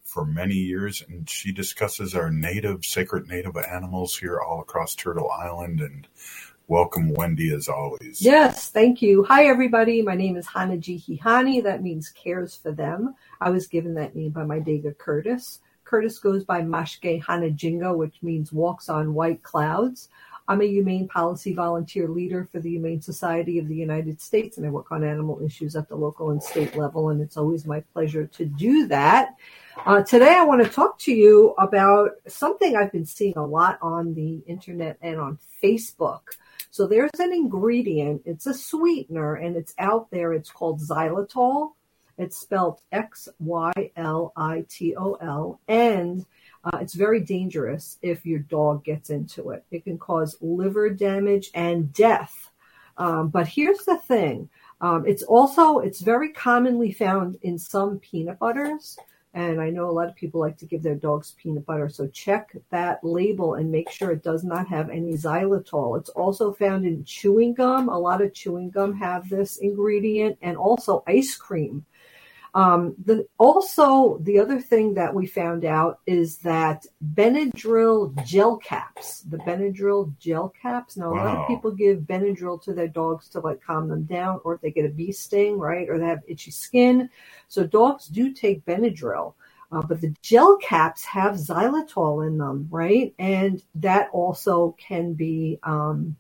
[0.01, 5.29] for many years, and she discusses our native, sacred native animals here all across Turtle
[5.29, 5.81] Island.
[5.81, 6.07] And
[6.67, 8.21] welcome, Wendy, as always.
[8.21, 9.23] Yes, thank you.
[9.23, 10.01] Hi, everybody.
[10.01, 11.63] My name is Hanaji Hihani.
[11.63, 13.15] That means cares for them.
[13.41, 15.59] I was given that name by my Dega Curtis.
[15.83, 20.09] Curtis goes by Mashke Hanajinga, which means walks on white clouds.
[20.47, 24.65] I'm a humane policy volunteer leader for the Humane Society of the United States, and
[24.65, 27.79] I work on animal issues at the local and state level, and it's always my
[27.93, 29.35] pleasure to do that.
[29.85, 33.79] Uh, today, I want to talk to you about something I've been seeing a lot
[33.81, 36.21] on the internet and on Facebook.
[36.73, 40.33] So there's an ingredient, it's a sweetener, and it's out there.
[40.33, 41.73] It's called xylitol.
[42.17, 46.25] It's spelled X Y L I T O L, and
[46.63, 49.63] uh, it's very dangerous if your dog gets into it.
[49.69, 52.49] It can cause liver damage and death.
[52.97, 54.49] Um, but here's the thing:
[54.81, 58.97] um, it's also it's very commonly found in some peanut butters.
[59.35, 61.89] And I know a lot of people like to give their dogs peanut butter.
[61.89, 65.97] So check that label and make sure it does not have any xylitol.
[65.97, 67.89] It's also found in chewing gum.
[67.89, 71.83] A lot of chewing gum have this ingredient and also ice cream.
[72.55, 76.85] Um, the, also, the other thing that we found out is that
[77.15, 80.95] Benadryl gel caps, the Benadryl gel caps.
[80.95, 84.39] Now, a lot of people give Benadryl to their dogs to like calm them down,
[84.43, 87.09] or if they get a bee sting, right, or they have itchy skin.
[87.47, 89.33] So dogs do take Benadryl.
[89.71, 93.15] Uh, but the gel caps have xylitol in them, right?
[93.17, 96.15] And that also can be um,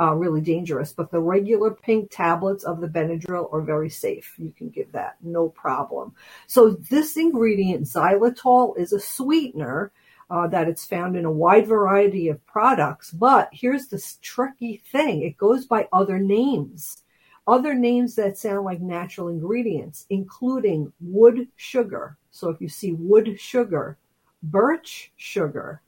[0.00, 0.92] uh, really dangerous.
[0.92, 4.34] But the regular pink tablets of the Benadryl are very safe.
[4.38, 6.14] You can give that, no problem.
[6.46, 9.92] So this ingredient, xylitol, is a sweetener.
[10.30, 15.22] Uh, that it's found in a wide variety of products, but here's this tricky thing:
[15.22, 17.02] it goes by other names,
[17.46, 22.18] other names that sound like natural ingredients, including wood sugar.
[22.30, 23.96] So if you see wood sugar,
[24.42, 25.80] birch sugar,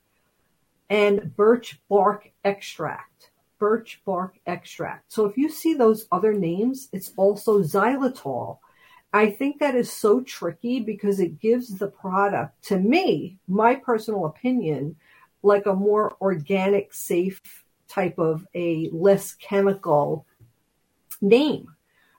[0.89, 3.10] and birch bark extract.
[3.61, 5.13] Birch bark extract.
[5.13, 8.57] So if you see those other names, it's also xylitol.
[9.13, 14.25] I think that is so tricky because it gives the product, to me, my personal
[14.25, 14.95] opinion,
[15.43, 17.39] like a more organic, safe
[17.87, 20.25] type of a less chemical
[21.21, 21.67] name,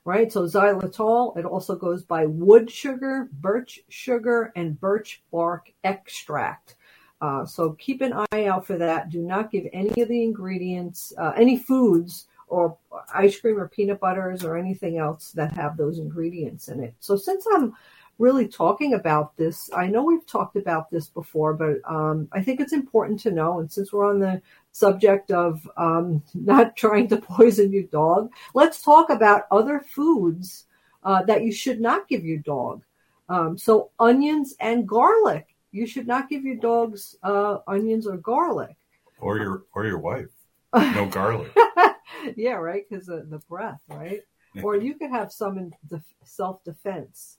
[0.04, 0.30] right?
[0.30, 6.76] So xylitol, it also goes by wood sugar, birch sugar, and birch bark extract.
[7.22, 9.08] Uh, so keep an eye out for that.
[9.08, 12.76] Do not give any of the ingredients, uh, any foods or
[13.14, 16.94] ice cream or peanut butters or anything else that have those ingredients in it.
[16.98, 17.74] So since I'm
[18.18, 22.60] really talking about this, I know we've talked about this before, but um, I think
[22.60, 23.60] it's important to know.
[23.60, 28.82] And since we're on the subject of um, not trying to poison your dog, let's
[28.82, 30.64] talk about other foods
[31.04, 32.82] uh, that you should not give your dog.
[33.28, 35.51] Um, so onions and garlic.
[35.72, 38.76] You should not give your dogs uh, onions or garlic.
[39.18, 40.28] Or your or your wife.
[40.74, 41.52] No garlic.
[42.36, 42.84] yeah, right.
[42.88, 44.20] Because of the breath, right?
[44.62, 47.38] Or you could have some in def- self defense,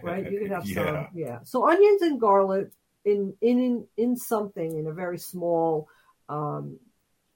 [0.00, 0.30] right?
[0.30, 0.84] You could have Yeah.
[0.84, 1.38] some, yeah.
[1.42, 2.70] So onions and garlic
[3.04, 5.88] in in in something in a very small
[6.28, 6.78] um,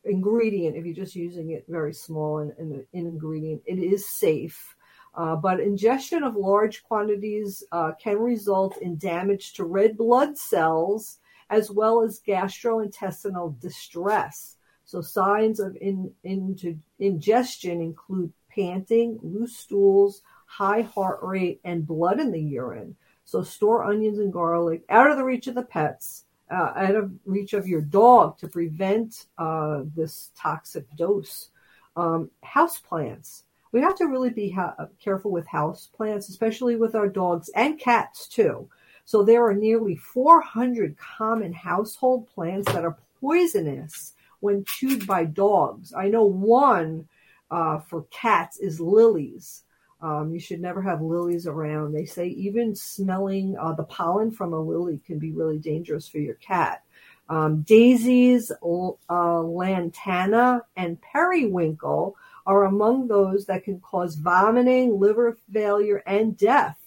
[0.05, 0.77] ingredient.
[0.77, 4.76] If you're just using it very small in, in, in ingredient, it is safe.
[5.17, 11.19] Uh, but ingestion of large quantities uh, can result in damage to red blood cells
[11.49, 14.57] as well as gastrointestinal distress.
[14.85, 22.21] So signs of in, in, ingestion include panting, loose stools, high heart rate, and blood
[22.21, 22.97] in the urine.
[23.25, 27.11] So store onions and garlic out of the reach of the pets, uh, out of
[27.25, 31.51] reach of your dog to prevent uh, this toxic dose.
[31.97, 33.45] Um, house plants.
[33.73, 37.79] We have to really be ha- careful with house plants, especially with our dogs and
[37.79, 38.69] cats too.
[39.05, 45.93] So there are nearly 400 common household plants that are poisonous when chewed by dogs.
[45.97, 47.09] I know one
[47.51, 49.63] uh, for cats is lilies.
[50.03, 51.93] Um, you should never have lilies around.
[51.93, 56.19] They say even smelling uh, the pollen from a lily can be really dangerous for
[56.19, 56.83] your cat.
[57.29, 66.03] Um, daisies, uh, lantana, and periwinkle are among those that can cause vomiting, liver failure,
[66.07, 66.79] and death.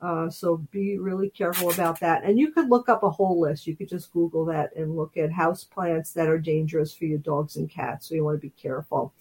[0.00, 2.22] Uh, so be really careful about that.
[2.22, 3.66] And you could look up a whole list.
[3.66, 7.18] You could just Google that and look at house plants that are dangerous for your
[7.18, 8.08] dogs and cats.
[8.08, 9.12] So you want to be careful.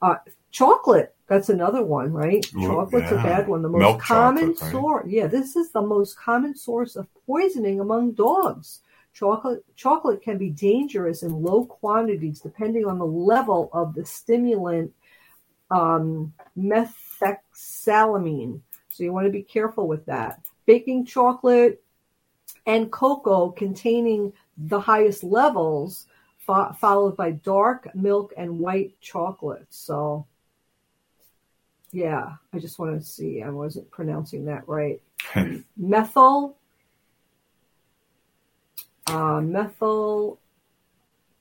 [0.00, 0.16] Uh,
[0.50, 2.44] chocolate, that's another one, right?
[2.44, 3.20] Chocolate's yeah.
[3.20, 3.62] a bad one.
[3.62, 4.58] The most Milk common right?
[4.58, 5.06] source.
[5.08, 8.80] Yeah, this is the most common source of poisoning among dogs.
[9.14, 14.90] Chocolate, chocolate can be dangerous in low quantities depending on the level of the stimulant
[15.72, 18.60] um, methoxylamine.
[18.90, 20.46] So you want to be careful with that.
[20.66, 21.82] Baking chocolate
[22.66, 26.06] and cocoa containing the highest levels,
[26.38, 29.66] fo- followed by dark milk and white chocolate.
[29.70, 30.26] So,
[31.90, 33.42] yeah, I just want to see.
[33.42, 35.00] I wasn't pronouncing that right.
[35.76, 36.56] Methyl,
[39.06, 40.38] uh, methyl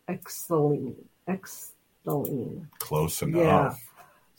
[0.08, 0.96] xylene,
[1.28, 2.68] xylene.
[2.80, 3.76] Close Yeah.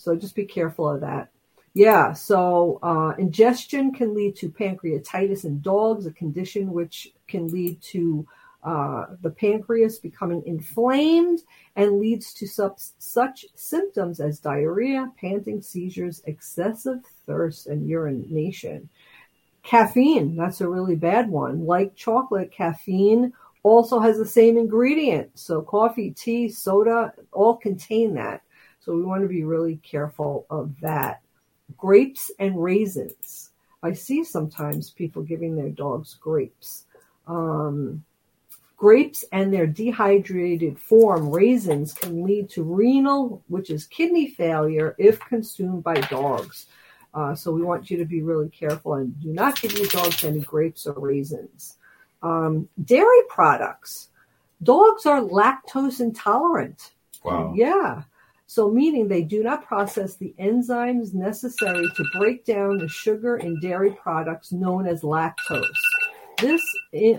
[0.02, 1.30] So just be careful of that.
[1.74, 2.12] Yeah.
[2.12, 8.26] So uh, ingestion can lead to pancreatitis in dogs, a condition which can lead to
[8.64, 11.42] uh, the pancreas becoming inflamed
[11.76, 18.88] and leads to sub- such symptoms as diarrhea, panting, seizures, excessive thirst, and urination.
[19.62, 21.64] Caffeine, that's a really bad one.
[21.64, 23.32] Like chocolate, caffeine
[23.62, 25.30] also has the same ingredient.
[25.38, 28.42] So coffee, tea, soda all contain that.
[28.84, 31.20] So we want to be really careful of that.
[31.76, 33.50] Grapes and raisins.
[33.82, 36.84] I see sometimes people giving their dogs grapes.
[37.26, 38.04] Um,
[38.76, 45.20] grapes and their dehydrated form, raisins, can lead to renal, which is kidney failure if
[45.20, 46.66] consumed by dogs.
[47.14, 50.24] Uh, so we want you to be really careful and do not give your dogs
[50.24, 51.76] any grapes or raisins.
[52.22, 54.08] Um, dairy products.
[54.62, 56.92] Dogs are lactose intolerant.
[57.22, 57.52] Wow.
[57.56, 58.02] Yeah.
[58.54, 63.58] So, meaning they do not process the enzymes necessary to break down the sugar in
[63.60, 65.64] dairy products known as lactose.
[66.36, 66.60] This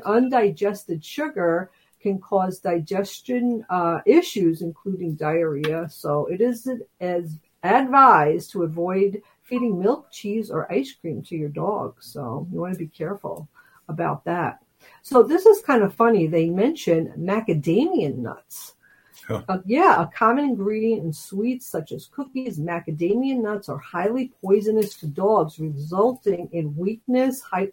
[0.06, 5.90] undigested sugar can cause digestion uh, issues, including diarrhea.
[5.90, 6.70] So, it is
[7.02, 11.96] as advised to avoid feeding milk, cheese, or ice cream to your dog.
[12.00, 13.50] So, you want to be careful
[13.90, 14.60] about that.
[15.02, 16.28] So, this is kind of funny.
[16.28, 18.76] They mention macadamia nuts.
[19.30, 24.96] Uh, yeah, a common ingredient in sweets such as cookies, macadamia nuts are highly poisonous
[24.96, 27.72] to dogs, resulting in weakness, hy-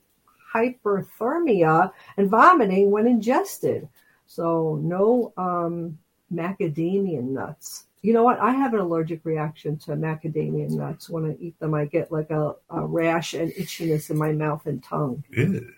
[0.55, 3.89] hyperthermia, and vomiting when ingested.
[4.27, 5.99] So, no um,
[6.33, 7.87] macadamia nuts.
[8.03, 8.39] You know what?
[8.39, 11.11] I have an allergic reaction to macadamia nuts.
[11.11, 14.67] When I eat them, I get like a, a rash and itchiness in my mouth
[14.67, 15.23] and tongue.
[15.31, 15.71] Ew.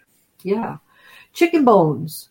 [0.43, 0.77] Yeah.
[1.33, 2.29] Chicken bones.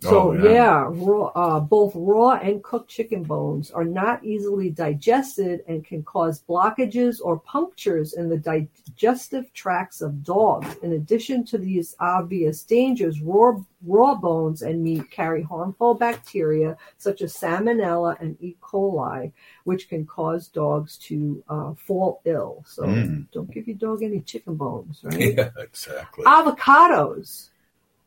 [0.00, 0.50] So Oh, yeah.
[0.50, 6.02] yeah, raw, uh, both raw and cooked chicken bones are not easily digested and can
[6.02, 10.76] cause blockages or punctures in the digestive tracts of dogs.
[10.82, 13.54] In addition to these obvious dangers, raw,
[13.86, 18.54] raw bones and meat carry harmful bacteria such as salmonella and E.
[18.60, 19.32] coli,
[19.64, 22.62] which can cause dogs to uh, fall ill.
[22.66, 23.26] So Mm.
[23.32, 25.34] don't give your dog any chicken bones, right?
[25.36, 26.24] Yeah, exactly.
[26.26, 27.48] Avocados.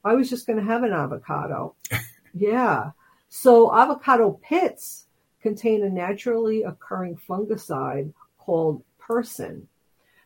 [0.04, 1.76] I was just going to have an avocado.
[2.34, 2.92] yeah.
[3.30, 5.06] So avocado pits
[5.42, 9.64] contain a naturally occurring fungicide called persin,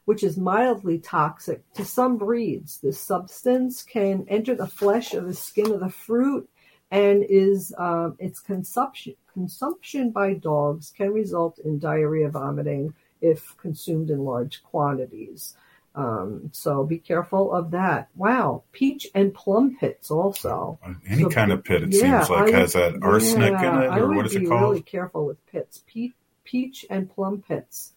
[0.06, 2.80] which is mildly toxic to some breeds.
[2.80, 6.50] This substance can enter the flesh of the skin of the fruit
[6.92, 14.12] and is um, its consumption consumption by dogs can result in diarrhea vomiting if consumed
[14.12, 15.56] in large quantities.
[15.96, 18.10] Um, so be careful of that.
[18.16, 20.80] Wow, peach and plum pits also.
[21.08, 24.14] Any So, kind of pit, it yeah, seems like, has that arsenic in it, or
[24.14, 24.72] what is it be called?
[24.72, 25.84] Really careful with pits.
[25.88, 26.14] Pe-
[26.44, 27.92] peach and plum pits.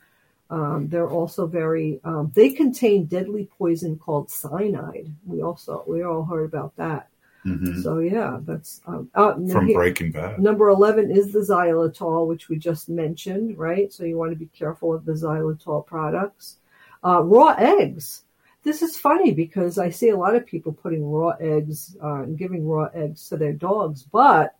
[0.51, 2.01] Um, they're also very.
[2.05, 5.11] Um, they contain deadly poison called cyanide.
[5.27, 7.09] We also we all heard about that.
[7.47, 7.83] Mhm.
[7.83, 10.39] So yeah, that's um, uh, From here- Breaking Bad.
[10.41, 13.91] Number eleven is the xylitol, which we just mentioned, right?
[13.93, 16.59] So you want to be careful of the xylitol products.
[17.07, 18.25] Uh, raw eggs.
[18.65, 22.37] This is funny because I see a lot of people putting raw eggs uh, and
[22.37, 24.57] giving raw eggs to their dogs, but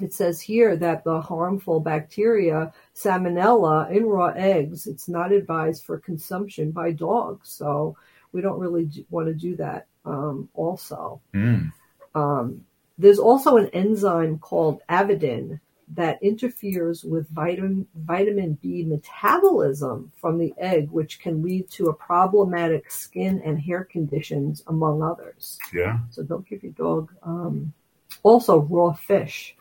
[0.00, 5.98] it says here that the harmful bacteria salmonella in raw eggs it's not advised for
[5.98, 7.96] consumption by dogs so
[8.32, 11.72] we don't really do, want to do that um, also Mm.
[12.14, 12.64] um,
[12.98, 15.60] there's also an enzyme called avidin
[15.94, 21.94] that interferes with vitamin vitamin B metabolism from the egg, which can lead to a
[21.94, 25.58] problematic skin and hair conditions, among others.
[25.72, 25.98] Yeah.
[26.10, 27.12] So don't give your dog.
[27.22, 27.72] Um,
[28.22, 29.56] also, raw fish.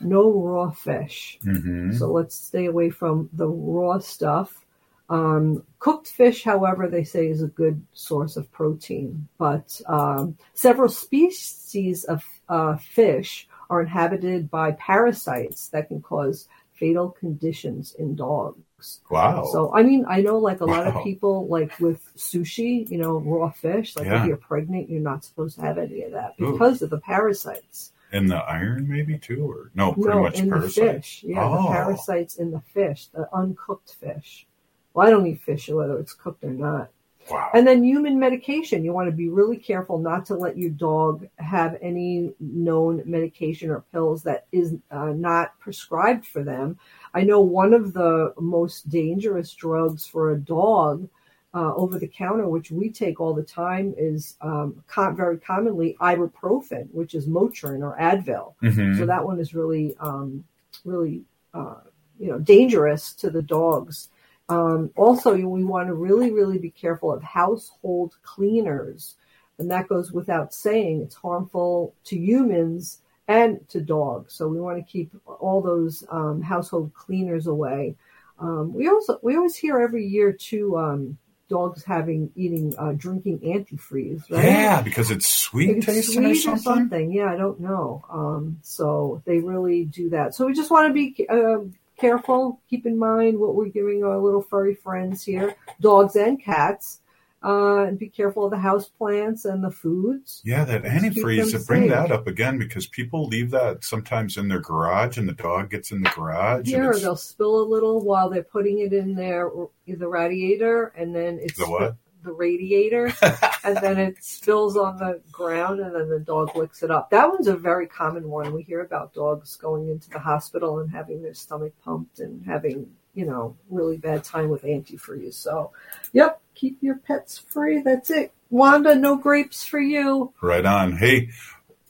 [0.00, 1.38] No raw fish.
[1.44, 1.94] Mhm.
[1.98, 4.64] So let's stay away from the raw stuff.
[5.08, 10.88] Um, cooked fish, however, they say is a good source of protein, but um, several
[10.88, 19.00] species of uh, fish are inhabited by parasites that can cause fatal conditions in dogs.
[19.10, 19.44] Wow.
[19.52, 23.18] So, I mean, I know like a lot of people, like with sushi, you know,
[23.18, 24.22] raw fish, like Yeah.
[24.22, 26.52] if you're pregnant, you're not supposed to have any of that Ooh.
[26.52, 27.92] because of the parasites.
[28.12, 30.74] And the iron, maybe too, or no, pretty no, much in parasites.
[30.74, 31.24] the fish.
[31.24, 31.62] Yeah, oh.
[31.62, 34.46] the parasites in the fish, the uncooked fish.
[34.94, 36.90] Well, I don't eat fish whether it's cooked or not.
[37.30, 37.50] Wow.
[37.54, 38.84] And then human medication.
[38.84, 43.70] You want to be really careful not to let your dog have any known medication
[43.70, 46.78] or pills that is uh, not prescribed for them.
[47.14, 51.08] I know one of the most dangerous drugs for a dog
[51.52, 55.96] uh, over the counter, which we take all the time, is um, com- very commonly
[56.00, 58.54] ibuprofen, which is Motrin or Advil.
[58.62, 58.98] Mhm.
[58.98, 60.44] So that one is really, um,
[60.84, 61.22] really,
[61.52, 61.80] uh,
[62.20, 64.10] you know, dangerous to the dogs.
[64.50, 69.16] Um, also, you- we want to really, really be careful of household cleaners,
[69.58, 71.02] and that goes without saying.
[71.02, 76.42] It's harmful to humans and to dogs, so we want to keep all those um,
[76.42, 77.94] household cleaners away.
[78.38, 83.38] Um, we also we always hear every year too um, dogs having eating uh, drinking
[83.40, 84.44] antifreeze, right?
[84.44, 87.12] Yeah, because it's sweet It's tasting or sweet something.
[87.12, 88.04] Yeah, I don't know.
[88.10, 90.34] Um, so they really do that.
[90.34, 91.58] So we just want to be uh,
[92.00, 92.60] careful.
[92.70, 97.00] Keep in mind what we're giving our little furry friends here, dogs and cats.
[97.42, 100.42] Uh, and be careful of the house plants and the foods.
[100.44, 101.52] Yeah, that antifreeze.
[101.52, 101.90] them Bring safe.
[101.92, 105.90] that up again because people leave that sometimes in their garage, and the dog gets
[105.90, 106.68] in the garage.
[106.68, 109.50] Yeah, or they'll spill a little while they're putting it in their
[109.86, 111.96] the radiator, and then it's The what?
[112.22, 113.12] The radiator,
[113.64, 117.10] and then it spills on the ground, and then the dog licks it up.
[117.10, 118.52] That one's a very common one.
[118.52, 122.90] We hear about dogs going into the hospital and having their stomach pumped and having
[123.14, 125.34] you know really bad time with antifreeze.
[125.34, 125.72] So,
[126.12, 127.82] yep, keep your pets free.
[127.82, 128.32] That's it.
[128.50, 130.32] Wanda, no grapes for you.
[130.42, 130.96] Right on.
[130.96, 131.30] Hey,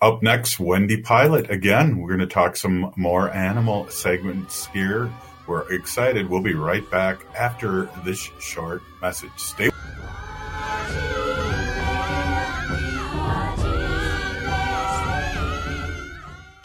[0.03, 1.99] up next, Wendy Pilot again.
[1.99, 5.11] We're going to talk some more animal segments here.
[5.47, 6.28] We're excited.
[6.28, 9.33] We'll be right back after this short message.
[9.37, 9.70] Stay.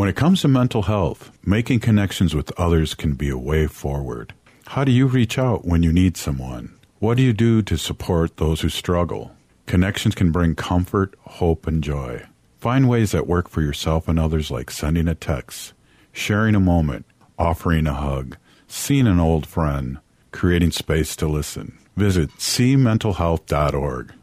[0.00, 4.32] When it comes to mental health, making connections with others can be a way forward.
[4.68, 6.74] How do you reach out when you need someone?
[7.00, 9.32] What do you do to support those who struggle?
[9.66, 12.24] Connections can bring comfort, hope, and joy.
[12.60, 15.74] Find ways that work for yourself and others, like sending a text,
[16.12, 17.04] sharing a moment,
[17.38, 18.38] offering a hug,
[18.68, 19.98] seeing an old friend,
[20.32, 21.76] creating space to listen.
[21.94, 24.14] Visit cmentalhealth.org.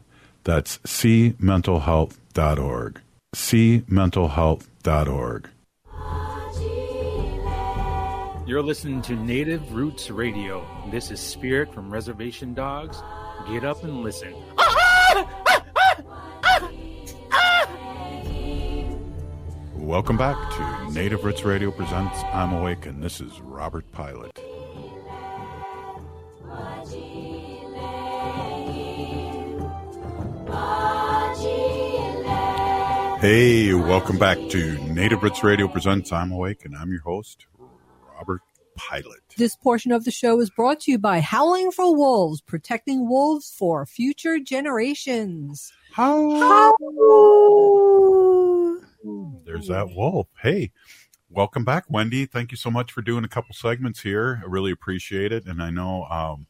[0.42, 3.00] That's cmentalhealth.org.
[3.32, 5.50] cmentalhealth.org.
[8.48, 10.66] You're listening to Native Roots Radio.
[10.90, 13.02] This is Spirit from Reservation Dogs.
[13.46, 14.32] Get up and listen.
[19.74, 24.32] Welcome back to Native Roots Radio presents I'm Awake, and this is Robert Pilot.
[33.20, 37.44] Hey, welcome back to Native Roots Radio presents I'm Awake, and I'm your host,
[38.18, 38.40] Robert
[38.76, 39.20] Pilot.
[39.36, 43.52] This portion of the show is brought to you by Howling for Wolves, protecting wolves
[43.56, 45.72] for future generations.
[45.92, 46.74] How?
[49.44, 50.26] There's that wolf.
[50.42, 50.72] Hey,
[51.30, 52.26] welcome back, Wendy.
[52.26, 54.40] Thank you so much for doing a couple segments here.
[54.42, 56.46] I really appreciate it, and I know um,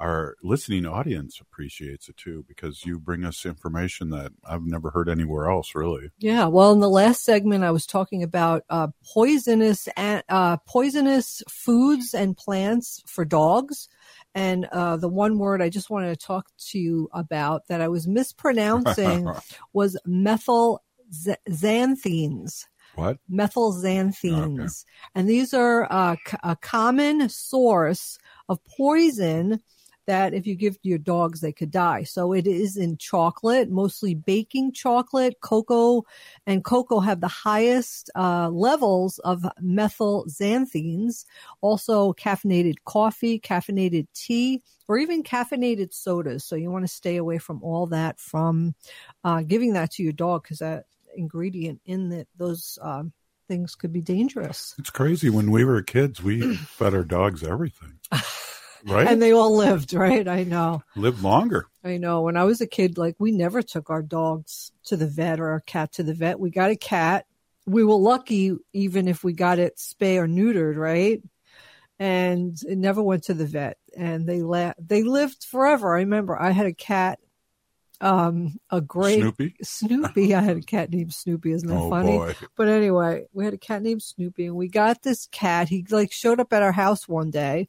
[0.00, 5.08] our listening audience appreciates it too because you bring us information that I've never heard
[5.08, 5.74] anywhere else.
[5.74, 11.42] Really, Yeah, well, in the last segment, I was talking about uh, poisonous uh, poisonous
[11.48, 13.88] foods and plants for dogs,
[14.34, 17.88] and uh, the one word I just wanted to talk to you about that I
[17.88, 19.30] was mispronouncing
[19.74, 20.82] was methyl
[21.12, 22.64] xanthines.
[22.94, 23.18] What?
[23.30, 24.84] Methylxanthines.
[25.14, 29.60] And these are uh, a common source of poison
[30.10, 32.02] that if you give to your dogs, they could die.
[32.02, 36.02] So it is in chocolate, mostly baking chocolate, cocoa,
[36.48, 41.24] and cocoa have the highest uh, levels of methyl xanthines,
[41.60, 46.44] Also, caffeinated coffee, caffeinated tea, or even caffeinated sodas.
[46.44, 48.74] So you want to stay away from all that from
[49.22, 53.12] uh, giving that to your dog because that ingredient in the, those um,
[53.46, 54.74] things could be dangerous.
[54.76, 55.30] it's crazy.
[55.30, 58.00] When we were kids, we fed our dogs everything,
[58.84, 59.06] right?
[59.06, 60.26] And they all lived, right?
[60.26, 60.82] I know.
[60.96, 61.66] Lived longer.
[61.84, 62.22] I know.
[62.22, 65.48] When I was a kid, like we never took our dogs to the vet or
[65.50, 66.38] our cat to the vet.
[66.38, 67.26] We got a cat.
[67.66, 71.22] We were lucky even if we got it spay or neutered, right?
[71.98, 73.76] and it never went to the vet.
[73.94, 75.94] And they la- they lived forever.
[75.94, 77.18] I remember I had a cat,
[78.00, 79.56] um, a great Snoopy?
[79.62, 80.34] Snoopy.
[80.34, 81.52] I had a cat named Snoopy.
[81.52, 82.16] Isn't that Oh, funny?
[82.16, 82.34] boy.
[82.56, 85.68] But anyway, we had a cat named Snoopy, and we got this cat.
[85.68, 87.68] He like showed up at our house one day,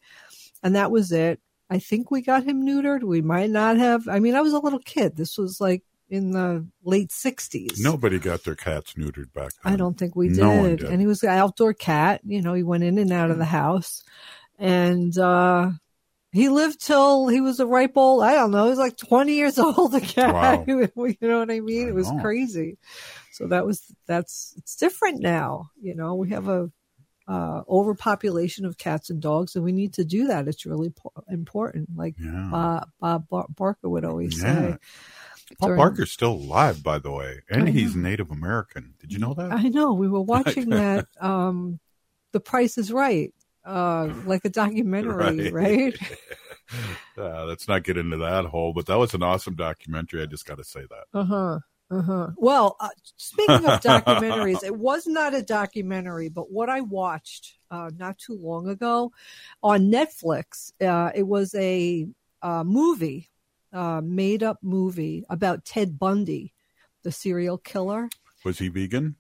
[0.63, 1.39] and that was it.
[1.69, 3.03] I think we got him neutered.
[3.03, 4.07] We might not have.
[4.07, 5.15] I mean, I was a little kid.
[5.15, 7.79] This was like in the late '60s.
[7.79, 9.73] Nobody got their cats neutered back then.
[9.73, 10.79] I don't think we No one did.
[10.79, 10.89] did.
[10.89, 12.21] And he was an outdoor cat.
[12.25, 14.03] You know, he went in and out of the house.
[14.59, 15.71] And uh
[16.33, 19.33] he lived till he was a ripe old, I don't know, he was like 20
[19.33, 20.65] years old, the cat.
[20.65, 20.89] you
[21.21, 21.89] know what I mean?
[21.89, 22.21] it was know.
[22.21, 22.77] crazy.
[23.33, 25.71] So that was, that's, it's different now.
[25.81, 26.71] You know, we have a,
[27.31, 30.47] uh, overpopulation of cats and dogs, and we need to do that.
[30.47, 31.89] It's really po- important.
[31.95, 32.49] Like Yeah.
[32.51, 34.53] Bob, Bob Bar- Barker would always Yeah.
[34.73, 34.77] say.
[35.59, 37.95] Paul during- Barker's still alive, by the way, and he's.
[37.95, 38.93] Native American.
[38.99, 39.51] Did you know that?
[39.51, 39.93] I know.
[39.93, 41.07] We were watching that.
[41.19, 41.79] Um,
[42.33, 43.33] the Price is Right,
[43.65, 45.97] uh, like a documentary, right?
[47.17, 50.21] uh, let's not get into that hole, but that was an awesome documentary.
[50.21, 51.05] I just got to say that.
[51.19, 51.59] Uh huh.
[51.91, 52.27] Uh huh.
[52.37, 57.91] Well, uh, speaking of documentaries, it was not a documentary, but what I watched uh,
[57.97, 59.11] not too long ago
[59.61, 62.07] on Netflix, uh, it was a
[62.41, 63.29] uh, movie,
[63.73, 66.53] uh, made up movie about Ted Bundy,
[67.03, 68.09] the serial killer.
[68.45, 69.17] Was he vegan?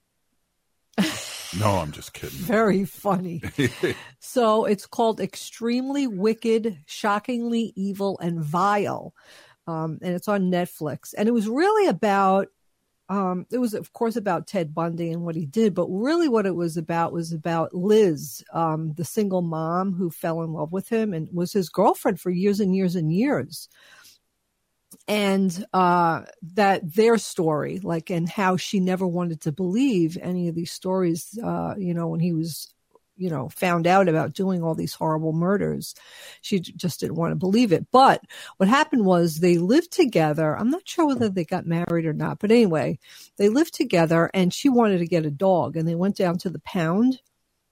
[1.59, 2.37] no, I'm just kidding.
[2.39, 3.41] Very funny.
[4.23, 9.13] So it's called Extremely Wicked, Shockingly Evil, and Vile.
[9.67, 11.13] Um, and it's on Netflix.
[11.17, 12.47] And it was really about,
[13.11, 16.45] um, it was, of course, about Ted Bundy and what he did, but really what
[16.45, 20.87] it was about was about Liz, um, the single mom who fell in love with
[20.87, 23.67] him and was his girlfriend for years and years and years.
[25.09, 26.21] And uh,
[26.53, 31.37] that their story, like, and how she never wanted to believe any of these stories,
[31.43, 32.73] uh, you know, when he was,
[33.21, 35.93] you know, found out about doing all these horrible murders.
[36.41, 37.85] She just didn't want to believe it.
[37.91, 38.23] But
[38.57, 40.57] what happened was they lived together.
[40.57, 42.97] I'm not sure whether they got married or not, but anyway,
[43.37, 46.49] they lived together and she wanted to get a dog and they went down to
[46.49, 47.21] the pound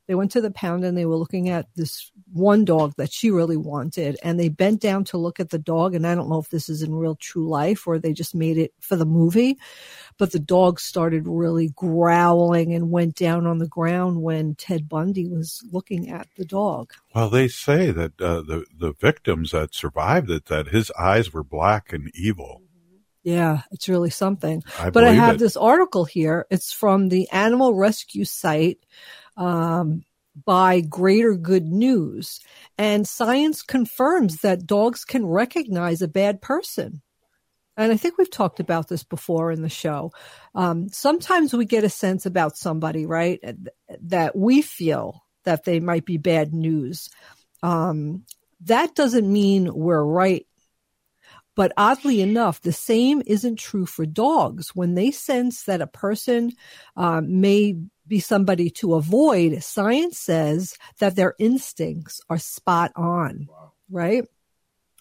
[0.10, 3.30] they went to the pound and they were looking at this one dog that she
[3.30, 6.40] really wanted and they bent down to look at the dog and i don't know
[6.40, 9.56] if this is in real true life or they just made it for the movie
[10.18, 15.28] but the dog started really growling and went down on the ground when ted bundy
[15.28, 20.32] was looking at the dog Well, they say that uh, the the victims that survived
[20.32, 22.64] it that his eyes were black and evil.
[23.24, 24.64] Yeah, it's really something.
[24.80, 25.40] I but I have it.
[25.40, 26.48] this article here.
[26.50, 28.80] It's from the animal rescue site
[29.40, 30.04] um,
[30.46, 32.40] by Greater Good News.
[32.78, 37.02] And science confirms that dogs can recognize a bad person.
[37.78, 40.12] And I think we've talked about this before in the show.
[40.54, 43.40] Um, sometimes we get a sense about somebody, right?
[44.02, 47.10] That we feel that they might be bad news.
[47.64, 48.26] Um,
[48.66, 50.46] that doesn't mean we're right
[51.60, 54.70] but oddly enough, the same isn't true for dogs.
[54.74, 56.54] When they sense that a person
[56.96, 57.76] um, may
[58.08, 63.50] be somebody to avoid, science says that their instincts are spot on,
[63.92, 64.24] right?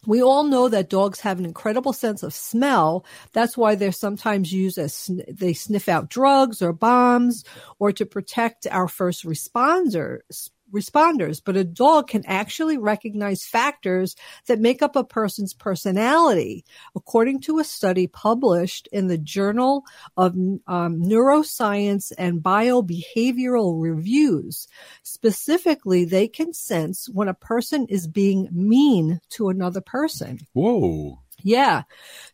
[0.05, 3.07] We all know that dogs have an incredible sense of smell.
[3.33, 7.45] That's why they're sometimes used as sn- they sniff out drugs or bombs
[7.79, 14.14] or to protect our first responders responders, but a dog can actually recognize factors
[14.47, 16.64] that make up a person's personality,
[16.95, 19.85] according to a study published in the Journal
[20.16, 20.61] of um,
[21.03, 24.69] Neuroscience and Biobehavioral Reviews.
[25.03, 30.41] Specifically, they can sense when a person is being mean to another person.
[30.53, 31.21] Whoa.
[31.43, 31.82] Yeah.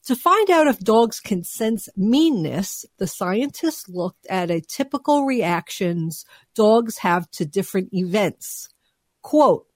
[0.07, 6.25] To find out if dogs can sense meanness, the scientists looked at a typical reactions
[6.55, 8.69] dogs have to different events.
[9.23, 9.67] Quote,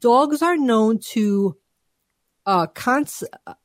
[0.00, 1.56] dogs are known to
[2.46, 3.24] uh, cons-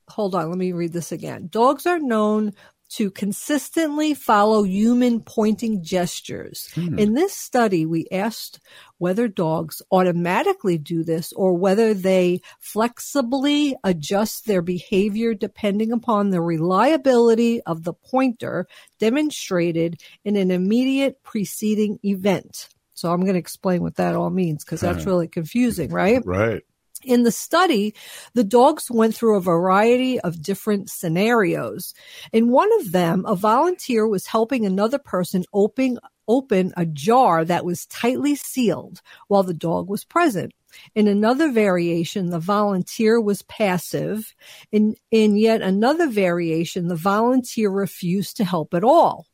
[0.10, 1.48] hold on, let me read this again.
[1.52, 2.54] Dogs are known
[2.96, 6.70] to consistently follow human pointing gestures.
[6.76, 6.98] Hmm.
[6.98, 8.62] In this study, we asked
[9.00, 16.42] whether dogs automatically do this or whether they flexibly adjust their behavior depending upon the
[16.42, 18.66] reliability of the pointer
[18.98, 22.70] demonstrated in an immediate preceding event.
[22.94, 25.12] So I'm going to explain what that all means because that's Huh.
[25.12, 26.26] really confusing, right?
[26.26, 26.64] Right.
[27.06, 27.94] In the study,
[28.34, 31.94] the dogs went through a variety of different scenarios.
[32.34, 37.64] In one of them, a volunteer was helping another person open, open a jar that
[37.64, 40.52] was tightly sealed while the dog was present.
[40.96, 44.34] In another variation, the volunteer was passive.
[44.72, 49.28] In, in yet another variation, the volunteer refused to help at all.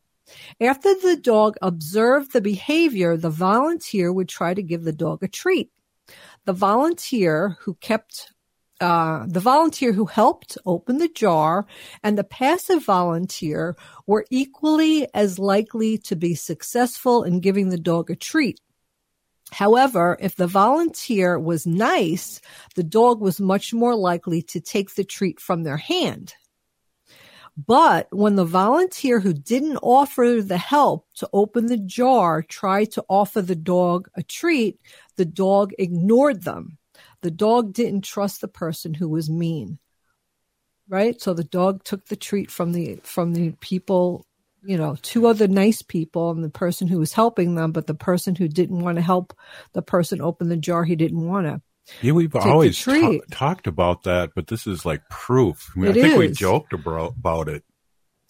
[0.59, 5.29] After the dog observed the behavior, the volunteer would try to give the dog a
[5.29, 5.71] treat.
[6.45, 8.33] The volunteer who kept
[8.81, 11.67] uh, the volunteer who helped open the jar
[12.01, 13.75] and the passive volunteer
[14.07, 18.59] were equally as likely to be successful in giving the dog a treat.
[19.51, 22.41] However, if the volunteer was nice,
[22.75, 26.33] the dog was much more likely to take the treat from their hand.
[27.57, 33.05] But when the volunteer who didn't offer the help to open the jar tried to
[33.09, 34.79] offer the dog a treat,
[35.17, 36.77] the dog ignored them.
[37.21, 39.79] The dog didn't trust the person who was mean.
[40.87, 41.21] Right?
[41.21, 44.25] So the dog took the treat from the from the people,
[44.63, 47.93] you know, two other nice people and the person who was helping them, but the
[47.93, 49.33] person who didn't want to help
[49.73, 51.61] the person open the jar, he didn't want to.
[52.01, 55.71] Yeah, we've always ta- talked about that, but this is like proof.
[55.75, 57.63] I, mean, I think we joked about, about it.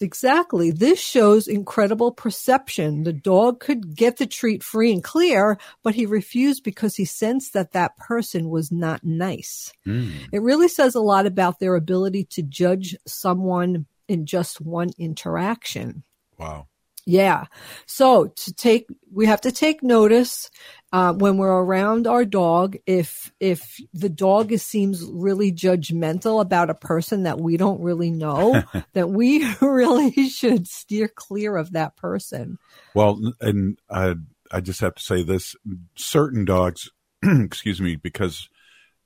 [0.02, 0.72] Exactly.
[0.72, 3.04] This shows incredible perception.
[3.04, 7.54] The dog could get the treat free and clear, but he refused because he sensed
[7.54, 9.72] that that person was not nice.
[9.86, 10.12] Mm.
[10.32, 16.04] It really says a lot about their ability to judge someone in just one interaction.
[16.38, 16.68] Wow.
[17.06, 17.46] Yeah.
[17.86, 20.50] So to take, we have to take notice
[20.94, 22.78] uh, when we're around our dog.
[22.86, 28.12] If if the dog is, seems really judgmental about a person that we don't really
[28.12, 32.60] know, that we really should steer clear of that person.
[32.94, 34.16] Well, and I,
[34.52, 35.56] I just have to say this:
[35.96, 36.90] certain dogs,
[37.24, 38.48] excuse me, because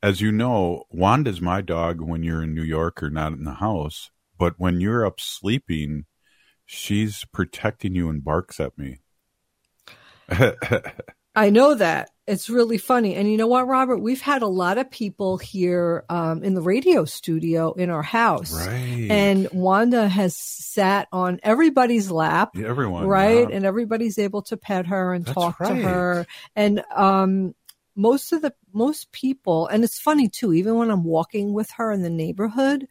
[0.03, 3.55] as you know, Wanda's my dog when you're in New York or not in the
[3.55, 4.11] house.
[4.37, 6.05] But when you're up sleeping,
[6.65, 8.99] she's protecting you and barks at me.
[11.35, 12.09] I know that.
[12.27, 13.13] It's really funny.
[13.15, 13.97] And you know what, Robert?
[13.97, 18.51] We've had a lot of people here um, in the radio studio in our house.
[18.53, 19.07] Right.
[19.11, 22.51] And Wanda has sat on everybody's lap.
[22.55, 23.47] Yeah, everyone, Right.
[23.47, 23.55] yeah.
[23.55, 26.25] And everybody's able to pet her and That's talk to her.
[26.55, 27.53] And um,
[27.95, 31.91] most of the, most people, and it's funny too, even when I'm walking with her
[31.91, 32.87] in the neighborhood,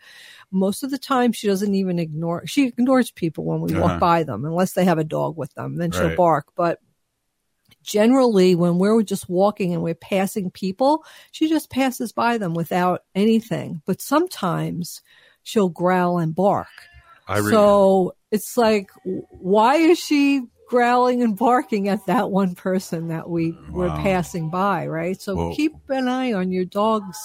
[0.55, 3.83] most of the time she doesn't even ignore, she ignores people when we Uh-huh.
[3.83, 5.77] walk by them, unless they have a dog with them.
[5.77, 6.17] Then she'll Right.
[6.17, 6.47] bark.
[6.57, 6.81] But
[7.83, 13.03] generally when we're just walking and we're passing people, she just passes by them without
[13.15, 13.83] anything.
[13.85, 15.03] But sometimes
[15.43, 16.69] she'll growl and bark.
[17.29, 23.29] Re- so it's like, why is she growling and barking at that one person that
[23.29, 24.87] we were passing by?
[24.87, 25.21] Right.
[25.21, 27.19] So Well- keep an eye on your dogs.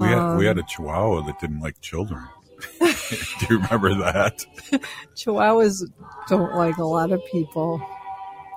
[0.00, 2.22] We had, we had Um, a Chihuahua that didn't like children.
[2.80, 4.44] Do you remember that?
[5.16, 5.90] Chihuahuas
[6.28, 7.80] don't like a lot of people.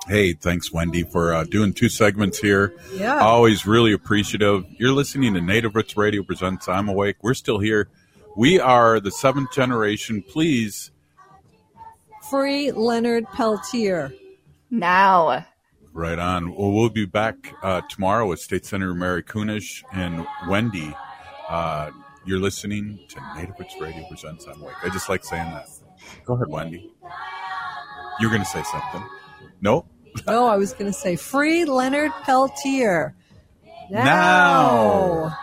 [0.06, 2.74] Hey, thanks, Wendy, for uh, doing two segments here.
[2.94, 3.18] Yeah.
[3.18, 4.64] Always really appreciative.
[4.78, 7.16] You're listening to Native Roots Radio Presents I'm Awake.
[7.22, 7.88] We're still here.
[8.34, 10.22] We are the seventh generation.
[10.22, 10.90] Please,
[12.30, 14.12] Free Leonard Peltier.
[14.70, 15.46] Now.
[15.92, 16.54] right on.
[16.54, 20.94] Well, we'll be back uh, tomorrow with State Senator Mary Kunesh and Wendy.
[21.48, 21.90] Uh,
[22.28, 24.74] you're listening to Native Roots Radio Presents I'm Awake.
[24.82, 25.66] I just like saying that.
[26.26, 26.92] Go ahead, Wendy.
[28.20, 29.02] You're going to say something.
[29.62, 29.86] No?
[30.26, 33.16] No, I was going to say free Leonard Peltier.
[33.90, 35.38] Now.